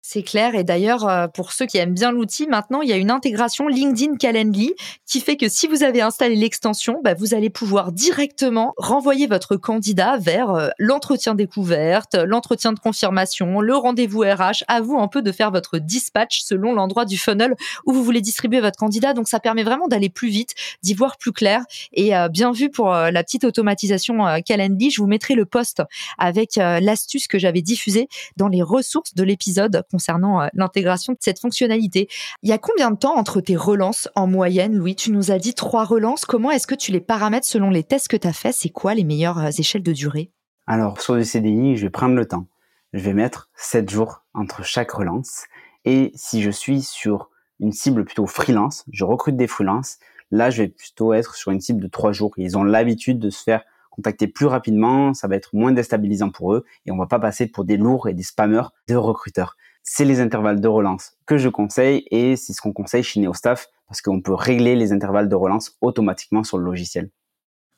C'est 0.08 0.22
clair. 0.22 0.54
Et 0.54 0.64
d'ailleurs, 0.64 1.10
euh, 1.10 1.28
pour 1.28 1.52
ceux 1.52 1.66
qui 1.66 1.80
aiment 1.80 1.96
bien 1.96 2.12
l'outil, 2.12 2.46
maintenant, 2.46 2.84
il 2.84 2.90
y 2.90 2.94
a 2.94 2.96
une 2.96 3.10
intégration 3.10 3.68
LinkedIn 3.68 4.18
Calendly 4.18 4.76
qui 5.08 5.20
fait 5.20 5.36
que 5.36 5.50
si 5.50 5.66
vous 5.66 5.82
avez 5.82 6.04
installé 6.04 6.36
l'extension, 6.36 7.02
bah, 7.04 7.16
vous 7.16 7.34
allez 7.34 7.50
pouvoir 7.50 7.92
directement 7.92 8.76
renvoyer 8.78 9.26
votre 9.26 9.56
candidat 9.56 10.18
vers 10.18 10.52
euh, 10.52 10.70
l'entretien 10.78 11.34
découverte, 11.34 12.14
l'entretien 12.14 12.72
de 12.72 12.78
confirmation, 12.78 13.62
le 13.62 13.76
rendez-vous 13.76 14.20
RH. 14.20 14.64
À 14.68 14.80
vous 14.80 14.96
un 15.00 15.08
peu 15.08 15.24
de 15.24 15.32
faire 15.32 15.50
votre 15.50 15.80
dispatch 15.80 16.42
selon 16.42 16.74
l'endroit 16.74 17.06
du 17.06 17.18
funnel 17.18 17.56
où 17.88 17.92
vous 17.92 18.04
voulez 18.04 18.22
distribuer 18.22 18.62
votre 18.62 18.78
candidat. 18.78 19.14
Donc, 19.14 19.28
ça 19.28 19.40
permet 19.40 19.64
vraiment 19.64 19.88
d'aller 19.88 20.10
plus 20.10 20.30
vite, 20.30 20.54
d'y 20.84 20.94
voir 20.94 21.18
plus 21.18 21.32
clair. 21.32 21.64
Et 21.94 22.16
euh, 22.16 22.30
bien 22.30 22.52
vu 22.52 22.70
pour 22.70 22.92
la 22.92 23.24
petite 23.24 23.44
automatisation 23.44 24.20
Calendly, 24.46 24.92
je 24.92 25.02
vous 25.02 25.08
mettrai 25.08 25.34
le 25.34 25.46
post 25.46 25.82
avec 26.20 26.58
l'astuce 26.58 27.28
que 27.28 27.40
j'avais 27.40 27.64
diffusée 27.64 28.08
dans 28.38 28.50
les 28.50 28.62
ressources 28.62 29.16
de 29.16 29.24
l'épisode 29.24 29.84
concernant 29.96 30.42
euh, 30.42 30.48
l'intégration 30.54 31.14
de 31.14 31.20
cette 31.22 31.40
fonctionnalité. 31.40 32.10
Il 32.44 32.50
y 32.50 32.52
a 32.52 32.58
combien 32.58 32.92
de 32.92 32.98
temps 32.98 33.16
entre 33.16 33.40
tes 33.40 33.56
relances 33.56 34.10
en 34.14 34.28
moyenne, 34.28 34.76
Louis? 34.76 34.96
Tu 34.96 35.12
nous 35.14 35.32
as 35.32 35.40
dit 35.40 35.54
trois 35.54 35.86
relances. 35.86 36.26
Comment 36.26 36.52
est-ce 36.52 36.68
que 36.68 36.76
tu 36.76 36.92
les 36.92 37.00
paramètres 37.00 37.48
selon 37.48 37.70
les 37.70 37.84
tests 37.84 38.10
que 38.10 38.18
tu 38.18 38.28
as 38.28 38.34
fait 38.34 38.52
C'est 38.52 38.70
quoi 38.70 38.94
les 38.94 39.06
meilleures 39.06 39.40
euh, 39.40 39.50
échelles 39.58 39.84
de 39.84 39.94
durée? 39.94 40.32
Alors, 40.68 41.00
sur 41.00 41.16
le 41.16 41.24
CDI, 41.24 41.78
je 41.78 41.84
vais 41.84 41.90
prendre 41.90 42.16
le 42.16 42.26
temps. 42.26 42.48
Je 42.92 43.00
vais 43.00 43.14
mettre 43.14 43.50
7 43.56 43.90
jours 43.90 44.26
entre 44.34 44.66
chaque 44.66 44.92
relance. 44.92 45.46
Et 45.86 46.12
si 46.16 46.42
je 46.42 46.52
suis 46.52 46.82
sur 46.82 47.30
une 47.62 47.72
cible 47.72 48.04
plutôt 48.04 48.28
freelance, 48.28 48.84
je 48.92 49.06
recrute 49.06 49.38
des 49.38 49.48
freelances, 49.48 49.98
là, 50.30 50.50
je 50.50 50.64
vais 50.64 50.68
plutôt 50.68 51.14
être 51.14 51.36
sur 51.36 51.52
une 51.52 51.62
cible 51.62 51.82
de 51.82 51.88
3 51.88 52.12
jours. 52.12 52.34
Ils 52.36 52.58
ont 52.58 52.64
l'habitude 52.64 53.20
de 53.20 53.30
se 53.30 53.44
faire 53.44 53.64
contacter 53.96 54.28
plus 54.28 54.46
rapidement, 54.46 55.14
ça 55.14 55.28
va 55.28 55.36
être 55.36 55.52
moins 55.54 55.72
déstabilisant 55.72 56.30
pour 56.30 56.54
eux 56.54 56.66
et 56.86 56.92
on 56.92 56.98
va 56.98 57.06
pas 57.06 57.20
passer 57.20 57.48
pour 57.48 57.64
des 57.64 57.78
lourds 57.78 58.10
et 58.10 58.14
des 58.14 58.24
spammers 58.24 58.68
de 58.90 58.96
recruteurs 58.96 59.56
c'est 59.86 60.04
les 60.04 60.20
intervalles 60.20 60.60
de 60.60 60.68
relance 60.68 61.14
que 61.26 61.38
je 61.38 61.48
conseille 61.48 62.06
et 62.10 62.36
c'est 62.36 62.52
ce 62.52 62.60
qu'on 62.60 62.74
conseille 62.74 63.04
chez 63.04 63.22
NeoStaff 63.22 63.68
parce 63.88 64.02
qu'on 64.02 64.20
peut 64.20 64.34
régler 64.34 64.76
les 64.76 64.92
intervalles 64.92 65.30
de 65.30 65.36
relance 65.36 65.78
automatiquement 65.80 66.44
sur 66.44 66.58
le 66.58 66.66
logiciel. 66.66 67.12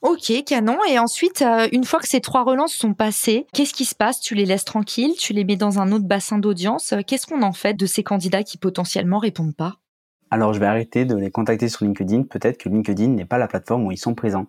Ok, 0.02 0.32
canon. 0.46 0.78
Et 0.90 1.00
ensuite, 1.00 1.42
euh, 1.42 1.68
une 1.72 1.84
fois 1.84 2.00
que 2.00 2.08
ces 2.08 2.22
trois 2.22 2.44
relances 2.44 2.74
sont 2.74 2.94
passées, 2.94 3.46
qu'est-ce 3.54 3.74
qui 3.74 3.84
se 3.84 3.96
passe? 3.96 4.22
Tu 4.22 4.36
les 4.36 4.46
laisses 4.46 4.64
tranquilles 4.64 5.16
Tu 5.20 5.34
les 5.34 5.44
mets 5.44 5.58
dans 5.58 5.80
un 5.80 5.92
autre 5.92 6.06
bassin 6.06 6.38
d'audience 6.38 6.94
Qu'est-ce 7.08 7.28
qu'on 7.28 7.42
en 7.42 7.52
fait 7.52 7.74
de 7.74 7.86
ces 7.86 8.04
candidats 8.04 8.44
qui 8.44 8.58
potentiellement 8.58 9.20
répondent 9.20 9.56
pas? 9.56 9.78
Alors, 10.30 10.54
je 10.54 10.60
vais 10.60 10.66
arrêter 10.66 11.06
de 11.06 11.16
les 11.16 11.32
contacter 11.32 11.68
sur 11.68 11.84
LinkedIn. 11.84 12.24
Peut-être 12.24 12.58
que 12.58 12.70
LinkedIn 12.70 13.08
n'est 13.08 13.26
pas 13.26 13.38
la 13.38 13.48
plateforme 13.48 13.86
où 13.86 13.92
ils 13.92 13.98
sont 13.98 14.14
présents. 14.14 14.46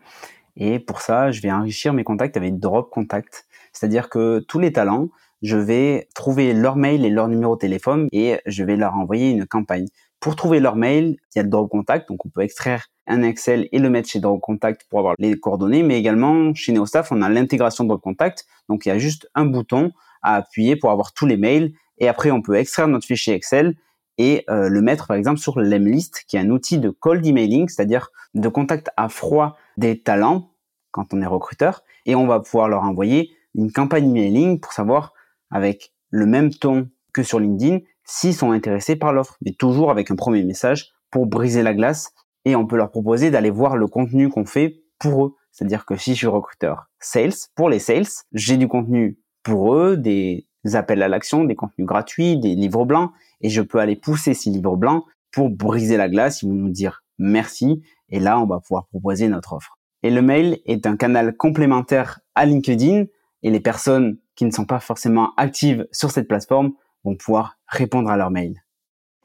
Et 0.57 0.79
pour 0.79 1.01
ça, 1.01 1.31
je 1.31 1.41
vais 1.41 1.51
enrichir 1.51 1.93
mes 1.93 2.05
contacts 2.05 2.37
avec 2.37 2.59
Drop 2.59 2.91
Contact. 2.91 3.47
C'est-à-dire 3.73 4.11
que 4.11 4.41
tous 4.41 4.59
les 4.59 4.73
talents, 4.73 5.09
je 5.43 5.57
vais 5.57 6.09
trouver 6.15 6.53
leur 6.53 6.77
mail 6.77 7.05
et 7.05 7.11
leur 7.11 7.29
numéro 7.29 7.55
de 7.55 7.61
téléphone 7.61 8.09
et 8.13 8.41
je 8.47 8.65
vais 8.65 8.77
leur 8.77 8.95
envoyer 8.95 9.31
une 9.31 9.47
campagne. 9.47 9.87
Pour 10.21 10.35
trouver 10.35 10.59
leur 10.59 10.75
mail, 10.75 11.17
il 11.35 11.39
y 11.39 11.41
a 11.41 11.45
le 11.45 11.67
Contact, 11.69 12.09
donc 12.09 12.27
on 12.27 12.29
peut 12.29 12.41
extraire 12.41 12.87
un 13.07 13.23
Excel 13.23 13.69
et 13.71 13.79
le 13.79 13.89
mettre 13.89 14.09
chez 14.09 14.19
Drop 14.19 14.41
Contact 14.41 14.85
pour 14.91 14.99
avoir 14.99 15.15
les 15.19 15.39
coordonnées, 15.39 15.85
mais 15.85 15.99
également 15.99 16.53
chez 16.55 16.73
NeoStaff, 16.73 17.13
on 17.13 17.23
a 17.23 17.29
l'intégration 17.29 17.85
Drop 17.85 18.03
Contact, 18.03 18.45
donc 18.69 18.85
il 18.85 18.89
y 18.89 18.93
a 18.93 18.99
juste 18.99 19.31
un 19.35 19.47
bouton 19.47 19.93
à 20.23 20.35
appuyer 20.35 20.75
pour 20.75 20.91
avoir 20.91 21.13
tous 21.13 21.27
les 21.27 21.37
mails 21.37 21.73
et 21.99 22.09
après 22.09 22.33
on 22.33 22.43
peut 22.43 22.57
extraire 22.57 22.89
notre 22.89 23.07
fichier 23.07 23.35
Excel 23.35 23.77
et 24.19 24.45
euh, 24.51 24.69
le 24.69 24.83
mettre 24.83 25.07
par 25.07 25.17
exemple 25.17 25.39
sur 25.39 25.61
l'Emlist, 25.61 26.25
qui 26.27 26.37
est 26.37 26.41
un 26.41 26.51
outil 26.51 26.79
de 26.79 26.91
cold 26.91 27.25
emailing, 27.25 27.69
c'est-à-dire 27.69 28.11
de 28.35 28.49
contact 28.49 28.91
à 28.97 29.09
froid 29.09 29.57
des 29.77 30.03
talents 30.03 30.51
quand 30.91 31.15
on 31.15 31.23
est 31.23 31.27
recruteur, 31.27 31.85
et 32.07 32.17
on 32.17 32.27
va 32.27 32.41
pouvoir 32.41 32.69
leur 32.69 32.83
envoyer 32.83 33.31
une 33.55 33.71
campagne 33.71 34.11
emailing 34.11 34.59
pour 34.59 34.73
savoir 34.73 35.13
avec 35.51 35.93
le 36.11 36.27
même 36.27 36.51
ton 36.51 36.89
que 37.13 37.23
sur 37.23 37.41
LinkedIn 37.41 37.79
s'ils 38.05 38.35
sont 38.35 38.53
intéressés 38.53 38.97
par 38.97 39.13
l'offre, 39.13 39.37
mais 39.43 39.53
toujours 39.53 39.91
avec 39.91 40.11
un 40.11 40.17
premier 40.17 40.43
message 40.43 40.89
pour 41.11 41.27
briser 41.27 41.63
la 41.63 41.75
glace 41.75 42.13
et 42.45 42.57
on 42.57 42.67
peut 42.67 42.77
leur 42.77 42.91
proposer 42.91 43.31
d'aller 43.31 43.51
voir 43.51 43.77
le 43.77 43.87
contenu 43.87 44.31
qu'on 44.31 44.47
fait 44.47 44.83
pour 44.99 45.27
eux. 45.27 45.35
C'est-à-dire 45.53 45.85
que 45.85 45.97
si 45.97 46.13
je 46.13 46.19
suis 46.19 46.27
recruteur 46.27 46.89
sales, 46.99 47.35
pour 47.55 47.69
les 47.69 47.79
sales, 47.79 48.07
j'ai 48.33 48.57
du 48.57 48.67
contenu 48.67 49.19
pour 49.43 49.75
eux, 49.75 49.97
des 49.97 50.47
appels 50.73 51.03
à 51.03 51.09
l'action, 51.09 51.45
des 51.45 51.55
contenus 51.55 51.87
gratuits, 51.87 52.39
des 52.39 52.55
livres 52.55 52.85
blancs, 52.85 53.13
et 53.41 53.51
je 53.51 53.61
peux 53.61 53.79
aller 53.79 53.97
pousser 53.97 54.35
ces 54.35 54.51
livres 54.51 54.77
blancs 54.77 55.05
pour 55.33 55.51
briser 55.51 55.97
la 55.97 56.09
glace. 56.09 56.43
Ils 56.43 56.49
vont 56.49 56.55
nous 56.55 56.71
dire 56.71 57.03
merci, 57.19 57.83
et 58.09 58.21
là, 58.21 58.41
on 58.41 58.47
va 58.47 58.61
pouvoir 58.61 58.87
proposer 58.87 59.29
notre 59.29 59.53
offre. 59.53 59.79
Et 60.03 60.11
le 60.11 60.23
mail 60.23 60.61
est 60.65 60.87
un 60.87 60.97
canal 60.97 61.37
complémentaire 61.37 62.21
à 62.35 62.47
LinkedIn, 62.47 63.05
et 63.43 63.51
les 63.51 63.61
personnes 63.61 64.19
qui 64.39 64.45
ne 64.45 64.53
sont 64.53 64.67
pas 64.67 64.79
forcément 64.79 65.33
actives 65.37 65.89
sur 65.91 66.13
cette 66.13 66.29
plateforme 66.29 66.71
vont 67.03 67.17
pouvoir 67.17 67.59
répondre 67.67 68.09
à 68.09 68.17
leurs 68.17 68.31
mails. 68.31 68.63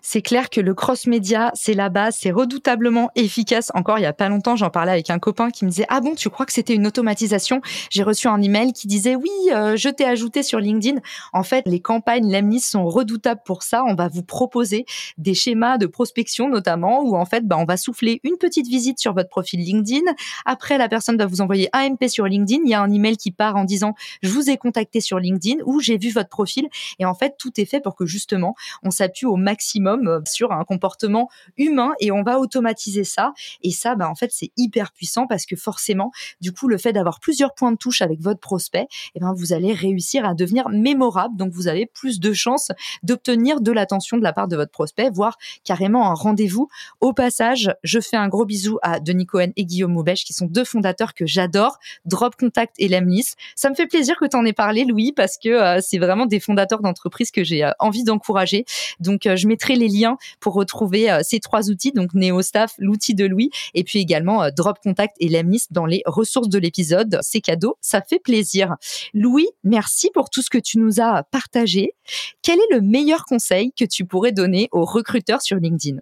C'est 0.06 0.22
clair 0.22 0.50
que 0.50 0.60
le 0.60 0.74
cross-média, 0.74 1.52
c'est 1.56 1.74
la 1.74 1.88
base, 1.88 2.18
c'est 2.20 2.32
redoutablement 2.32 3.10
efficace. 3.16 3.72
Encore 3.74 4.00
il 4.00 4.02
y 4.02 4.06
a 4.06 4.12
pas 4.12 4.28
longtemps, 4.28 4.58
j'en 4.58 4.70
parlais 4.70 4.92
avec 4.92 5.10
un 5.10 5.18
copain 5.18 5.50
qui 5.50 5.64
me 5.64 5.70
disait 5.70 5.86
"Ah 5.88 6.02
bon, 6.02 6.14
tu 6.14 6.30
crois 6.30 6.46
que 6.46 6.52
c'était 6.52 6.76
une 6.76 6.86
automatisation? 6.86 7.62
J'ai 7.90 8.04
reçu 8.04 8.28
un 8.28 8.42
email 8.42 8.74
qui 8.74 8.88
disait 8.88 9.16
"Oui, 9.16 9.30
euh, 9.54 9.78
je 9.78 9.88
t'ai 9.88 10.04
ajouté 10.04 10.44
sur 10.44 10.60
LinkedIn." 10.60 11.00
En 11.32 11.44
fait, 11.44 11.64
les 11.66 11.80
campagnes 11.80 12.30
Lemnis 12.30 12.60
sont 12.60 12.86
redoutables 12.86 13.40
pour 13.46 13.64
ça. 13.64 13.86
On 13.88 13.96
va 13.96 14.10
vous 14.10 14.24
proposer 14.24 14.86
des 15.18 15.34
schémas 15.34 15.78
de 15.78 15.86
prospection 15.86 16.50
notamment 16.50 17.02
où 17.04 17.16
en 17.16 17.24
fait, 17.26 17.48
bah, 17.48 17.56
on 17.58 17.64
va 17.66 17.78
souffler 17.78 18.20
une 18.26 18.36
petite 18.38 18.68
visite 18.68 19.00
sur 19.00 19.14
votre 19.14 19.30
profil 19.30 19.62
LinkedIn. 19.62 20.04
Après, 20.46 20.78
la 20.78 20.90
personne 20.90 21.18
va 21.18 21.28
vous 21.28 21.40
envoyer 21.40 21.70
un 21.72 21.92
MP 21.92 22.10
sur 22.10 22.26
LinkedIn. 22.26 22.64
Il 22.66 22.70
y 22.70 22.74
a 22.74 22.82
un 22.82 22.92
email 22.92 23.16
qui 23.16 23.32
part 23.32 23.56
en 23.56 23.64
disant 23.64 23.96
"Je 24.22 24.30
vous 24.30 24.50
ai 24.50 24.58
contacté 24.58 25.00
sur 25.00 25.18
LinkedIn" 25.18 25.62
ou 25.66 25.80
"J'ai 25.80 25.98
vu 25.98 26.10
votre 26.12 26.30
profil." 26.30 26.68
Et 27.00 27.06
en 27.06 27.14
fait, 27.14 27.36
tout 27.40 27.52
est 27.56 27.66
fait 27.66 27.80
pour 27.80 27.96
que 27.96 28.06
justement, 28.06 28.54
on 28.84 28.92
s'appuie 28.92 29.28
au 29.28 29.38
maximum 29.38 29.93
euh, 30.08 30.22
sur 30.26 30.52
un 30.52 30.64
comportement 30.64 31.30
humain 31.58 31.94
et 32.00 32.12
on 32.12 32.24
va 32.24 32.40
automatiser 32.40 33.04
ça. 33.04 33.34
Et 33.62 33.72
ça, 33.72 33.96
bah, 33.96 34.10
en 34.10 34.16
fait, 34.16 34.32
c'est 34.32 34.52
hyper 34.58 34.92
puissant 34.92 35.28
parce 35.28 35.46
que 35.46 35.56
forcément, 35.56 36.12
du 36.42 36.52
coup, 36.52 36.68
le 36.68 36.78
fait 36.78 36.94
d'avoir 36.94 37.20
plusieurs 37.20 37.54
points 37.54 37.72
de 37.72 37.78
touche 37.78 38.02
avec 38.02 38.20
votre 38.22 38.40
prospect, 38.40 38.88
eh 39.16 39.20
ben, 39.20 39.34
vous 39.34 39.54
allez 39.54 39.74
réussir 39.74 40.26
à 40.26 40.34
devenir 40.34 40.70
mémorable. 40.70 41.38
Donc, 41.38 41.52
vous 41.52 41.68
avez 41.68 41.86
plus 41.86 42.20
de 42.20 42.34
chances 42.34 42.70
d'obtenir 43.04 43.62
de 43.62 43.72
l'attention 43.72 44.18
de 44.18 44.24
la 44.24 44.34
part 44.34 44.48
de 44.48 44.56
votre 44.56 44.72
prospect, 44.72 45.10
voire 45.10 45.38
carrément 45.64 46.10
un 46.10 46.14
rendez-vous. 46.14 46.68
Au 47.02 47.14
passage, 47.14 47.74
je 47.84 48.00
fais 48.00 48.18
un 48.18 48.28
gros 48.28 48.46
bisou 48.46 48.80
à 48.82 49.00
Denis 49.00 49.26
Cohen 49.26 49.52
et 49.56 49.66
Guillaume 49.66 49.94
Maubèche, 49.94 50.26
qui 50.26 50.34
sont 50.34 50.46
deux 50.46 50.66
fondateurs 50.66 51.14
que 51.14 51.26
j'adore, 51.26 51.78
Drop 52.06 52.36
Contact 52.36 52.76
et 52.80 52.88
Lemnis. 52.88 53.34
Ça 53.56 53.70
me 53.70 53.76
fait 53.76 53.88
plaisir 53.88 54.16
que 54.18 54.26
tu 54.26 54.36
en 54.36 54.46
aies 54.46 54.54
parlé, 54.54 54.86
Louis, 54.86 55.12
parce 55.12 55.38
que 55.38 55.50
euh, 55.50 55.80
c'est 55.82 56.00
vraiment 56.00 56.26
des 56.26 56.40
fondateurs 56.40 56.82
d'entreprises 56.82 57.32
que 57.32 57.44
j'ai 57.44 57.64
euh, 57.64 57.72
envie 57.80 58.04
d'encourager. 58.04 58.66
Donc, 59.00 59.22
je 59.24 59.48
mettrai 59.48 59.76
les 59.76 59.83
les 59.84 59.90
liens 59.90 60.18
pour 60.40 60.54
retrouver 60.54 61.12
euh, 61.12 61.20
ces 61.24 61.40
trois 61.40 61.70
outils, 61.70 61.92
donc 61.92 62.14
NeoStaff, 62.14 62.74
l'outil 62.80 63.16
de 63.16 63.26
Louis, 63.26 63.50
et 63.74 63.84
puis 63.84 64.00
également 64.00 64.44
euh, 64.44 64.50
Drop 64.50 64.78
Contact 64.82 65.16
et 65.20 65.30
Lemnis 65.30 65.66
dans 65.72 65.86
les 65.86 66.02
ressources 66.06 66.50
de 66.50 66.58
l'épisode. 66.58 67.20
C'est 67.22 67.42
cadeau, 67.42 67.78
ça 67.82 68.02
fait 68.02 68.20
plaisir. 68.20 68.76
Louis, 69.14 69.48
merci 69.64 70.10
pour 70.14 70.30
tout 70.30 70.42
ce 70.42 70.50
que 70.50 70.58
tu 70.58 70.80
nous 70.80 71.02
as 71.02 71.24
partagé. 71.24 71.94
Quel 72.42 72.60
est 72.60 72.74
le 72.74 72.82
meilleur 72.82 73.26
conseil 73.26 73.72
que 73.74 73.86
tu 73.86 74.06
pourrais 74.06 74.32
donner 74.32 74.70
aux 74.72 74.86
recruteurs 74.86 75.42
sur 75.42 75.58
LinkedIn? 75.58 75.98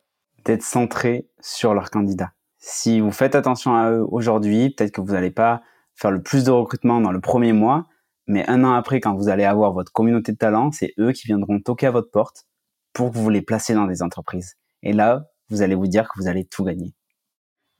D'être 0.45 0.63
centré 0.63 1.27
sur 1.39 1.73
leurs 1.73 1.89
candidats. 1.89 2.31
Si 2.57 2.99
vous 2.99 3.11
faites 3.11 3.35
attention 3.35 3.75
à 3.75 3.91
eux 3.91 4.05
aujourd'hui, 4.09 4.69
peut-être 4.69 4.91
que 4.91 5.01
vous 5.01 5.13
n'allez 5.13 5.31
pas 5.31 5.61
faire 5.95 6.11
le 6.11 6.21
plus 6.21 6.43
de 6.43 6.51
recrutement 6.51 7.01
dans 7.01 7.11
le 7.11 7.21
premier 7.21 7.53
mois, 7.53 7.87
mais 8.27 8.47
un 8.47 8.63
an 8.63 8.73
après, 8.73 8.99
quand 8.99 9.15
vous 9.15 9.29
allez 9.29 9.43
avoir 9.43 9.73
votre 9.73 9.91
communauté 9.91 10.31
de 10.31 10.37
talents, 10.37 10.71
c'est 10.71 10.93
eux 10.99 11.11
qui 11.11 11.27
viendront 11.27 11.59
toquer 11.59 11.87
à 11.87 11.91
votre 11.91 12.11
porte 12.11 12.45
pour 12.93 13.11
que 13.11 13.17
vous 13.17 13.29
les 13.29 13.41
placez 13.41 13.73
dans 13.73 13.85
des 13.85 14.01
entreprises. 14.01 14.55
Et 14.83 14.93
là, 14.93 15.25
vous 15.49 15.61
allez 15.61 15.75
vous 15.75 15.87
dire 15.87 16.07
que 16.09 16.19
vous 16.19 16.27
allez 16.27 16.45
tout 16.45 16.63
gagner. 16.63 16.93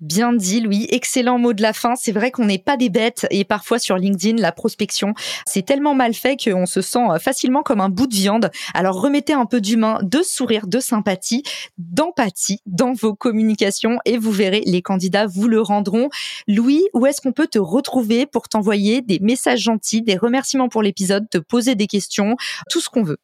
Bien 0.02 0.34
dit, 0.34 0.62
Louis. 0.62 0.88
Excellent 0.90 1.38
mot 1.38 1.54
de 1.54 1.62
la 1.62 1.74
fin. 1.74 1.96
C'est 1.96 2.12
vrai 2.12 2.32
qu'on 2.32 2.46
n'est 2.46 2.58
pas 2.58 2.76
des 2.76 2.90
bêtes 2.90 3.28
et 3.30 3.46
parfois 3.46 3.78
sur 3.78 3.98
LinkedIn, 3.98 4.42
la 4.42 4.52
prospection, 4.52 5.14
c'est 5.46 5.64
tellement 5.64 5.94
mal 5.94 6.16
fait 6.16 6.38
qu'on 6.44 6.66
se 6.66 6.82
sent 6.82 7.08
euh, 7.12 7.20
facilement 7.20 7.62
comme 7.62 7.80
un 7.82 7.90
bout 7.90 8.08
de 8.08 8.16
viande. 8.16 8.50
Alors 8.74 9.00
remettez 9.00 9.34
un 9.34 9.46
peu 9.46 9.62
d'humain, 9.62 10.00
de 10.02 10.24
sourire, 10.24 10.66
de 10.66 10.80
sympathie, 10.80 11.44
d'empathie 11.78 12.62
dans 12.66 12.94
vos 12.94 13.14
communications 13.14 14.00
et 14.06 14.18
vous 14.18 14.32
verrez, 14.32 14.64
les 14.66 14.82
candidats 14.82 15.28
vous 15.28 15.48
le 15.48 15.62
rendront. 15.62 16.10
Louis, 16.48 16.82
où 16.96 17.06
est-ce 17.06 17.22
qu'on 17.22 17.32
peut 17.32 17.48
te 17.48 17.60
retrouver 17.60 18.26
pour 18.26 18.50
t'envoyer 18.50 19.04
des 19.04 19.20
messages 19.20 19.62
gentils, 19.62 20.02
des 20.02 20.18
remerciements 20.18 20.68
pour 20.68 20.82
l'épisode, 20.82 21.30
te 21.30 21.38
poser 21.38 21.76
des 21.76 21.86
questions, 21.86 22.38
tout 22.72 22.82
ce 22.82 22.90
qu'on 22.90 23.04
veut? 23.04 23.20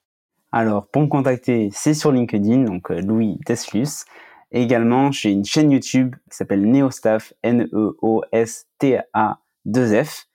Alors, 0.51 0.87
pour 0.87 1.01
me 1.01 1.07
contacter, 1.07 1.69
c'est 1.73 1.93
sur 1.93 2.11
LinkedIn, 2.11 2.63
donc 2.63 2.89
euh, 2.91 3.01
Louis 3.01 3.39
Teslus. 3.45 4.05
également, 4.51 5.11
j'ai 5.11 5.31
une 5.31 5.43
chaîne 5.43 5.71
YouTube 5.71 6.15
qui 6.31 6.37
s'appelle 6.37 6.69
Neostaff, 6.69 7.33
N-E-O-S-T-A 7.43 9.39
2 9.65 10.03
F 10.03 10.27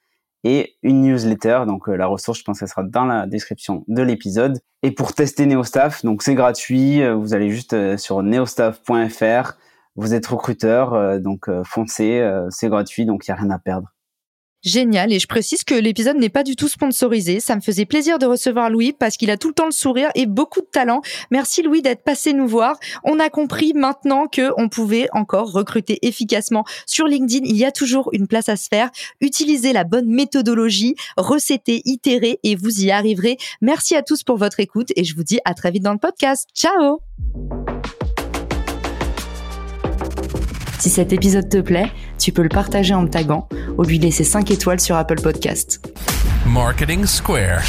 et 0.44 0.76
une 0.82 1.02
newsletter. 1.02 1.62
Donc 1.66 1.88
la 1.88 2.06
ressource, 2.06 2.40
je 2.40 2.44
pense 2.44 2.58
qu'elle 2.58 2.68
sera 2.68 2.82
dans 2.82 3.06
la 3.06 3.26
description 3.26 3.84
de 3.88 4.02
l'épisode. 4.02 4.60
Et 4.82 4.90
pour 4.90 5.14
tester 5.14 5.46
NeoStaff, 5.46 6.04
donc 6.04 6.22
c'est 6.22 6.34
gratuit. 6.34 7.00
Vous 7.14 7.32
allez 7.32 7.50
juste 7.50 7.96
sur 7.96 8.22
neostaff.fr. 8.22 9.52
Vous 9.96 10.14
êtes 10.14 10.26
recruteur, 10.26 11.20
donc 11.20 11.48
foncez, 11.64 12.28
c'est 12.50 12.68
gratuit, 12.68 13.06
donc 13.06 13.26
il 13.26 13.30
n'y 13.30 13.34
a 13.34 13.40
rien 13.40 13.50
à 13.50 13.58
perdre. 13.58 13.91
Génial. 14.62 15.12
Et 15.12 15.18
je 15.18 15.26
précise 15.26 15.64
que 15.64 15.74
l'épisode 15.74 16.16
n'est 16.16 16.28
pas 16.28 16.44
du 16.44 16.54
tout 16.54 16.68
sponsorisé. 16.68 17.40
Ça 17.40 17.56
me 17.56 17.60
faisait 17.60 17.84
plaisir 17.84 18.18
de 18.18 18.26
recevoir 18.26 18.70
Louis 18.70 18.92
parce 18.92 19.16
qu'il 19.16 19.30
a 19.30 19.36
tout 19.36 19.48
le 19.48 19.54
temps 19.54 19.66
le 19.66 19.72
sourire 19.72 20.10
et 20.14 20.26
beaucoup 20.26 20.60
de 20.60 20.66
talent. 20.66 21.02
Merci 21.30 21.62
Louis 21.62 21.82
d'être 21.82 22.04
passé 22.04 22.32
nous 22.32 22.46
voir. 22.46 22.76
On 23.02 23.18
a 23.18 23.28
compris 23.28 23.72
maintenant 23.74 24.28
que 24.28 24.52
on 24.56 24.68
pouvait 24.68 25.08
encore 25.12 25.50
recruter 25.50 25.98
efficacement 26.06 26.64
sur 26.86 27.06
LinkedIn. 27.06 27.44
Il 27.44 27.56
y 27.56 27.64
a 27.64 27.72
toujours 27.72 28.10
une 28.12 28.28
place 28.28 28.48
à 28.48 28.56
se 28.56 28.68
faire. 28.68 28.90
Utilisez 29.20 29.72
la 29.72 29.84
bonne 29.84 30.06
méthodologie, 30.06 30.94
recétez, 31.16 31.82
itérez 31.84 32.38
et 32.44 32.54
vous 32.54 32.84
y 32.84 32.90
arriverez. 32.90 33.38
Merci 33.60 33.96
à 33.96 34.02
tous 34.02 34.22
pour 34.22 34.36
votre 34.36 34.60
écoute 34.60 34.92
et 34.94 35.02
je 35.02 35.16
vous 35.16 35.24
dis 35.24 35.40
à 35.44 35.54
très 35.54 35.72
vite 35.72 35.82
dans 35.82 35.92
le 35.92 35.98
podcast. 35.98 36.48
Ciao! 36.54 37.00
Si 40.82 40.90
cet 40.90 41.12
épisode 41.12 41.48
te 41.48 41.58
plaît, 41.58 41.92
tu 42.18 42.32
peux 42.32 42.42
le 42.42 42.48
partager 42.48 42.92
en 42.92 43.02
me 43.02 43.08
taguant 43.08 43.48
ou 43.78 43.84
lui 43.84 44.00
laisser 44.00 44.24
5 44.24 44.50
étoiles 44.50 44.80
sur 44.80 44.96
Apple 44.96 45.20
Podcast. 45.20 45.80
Marketing 46.44 47.06
Square. 47.06 47.62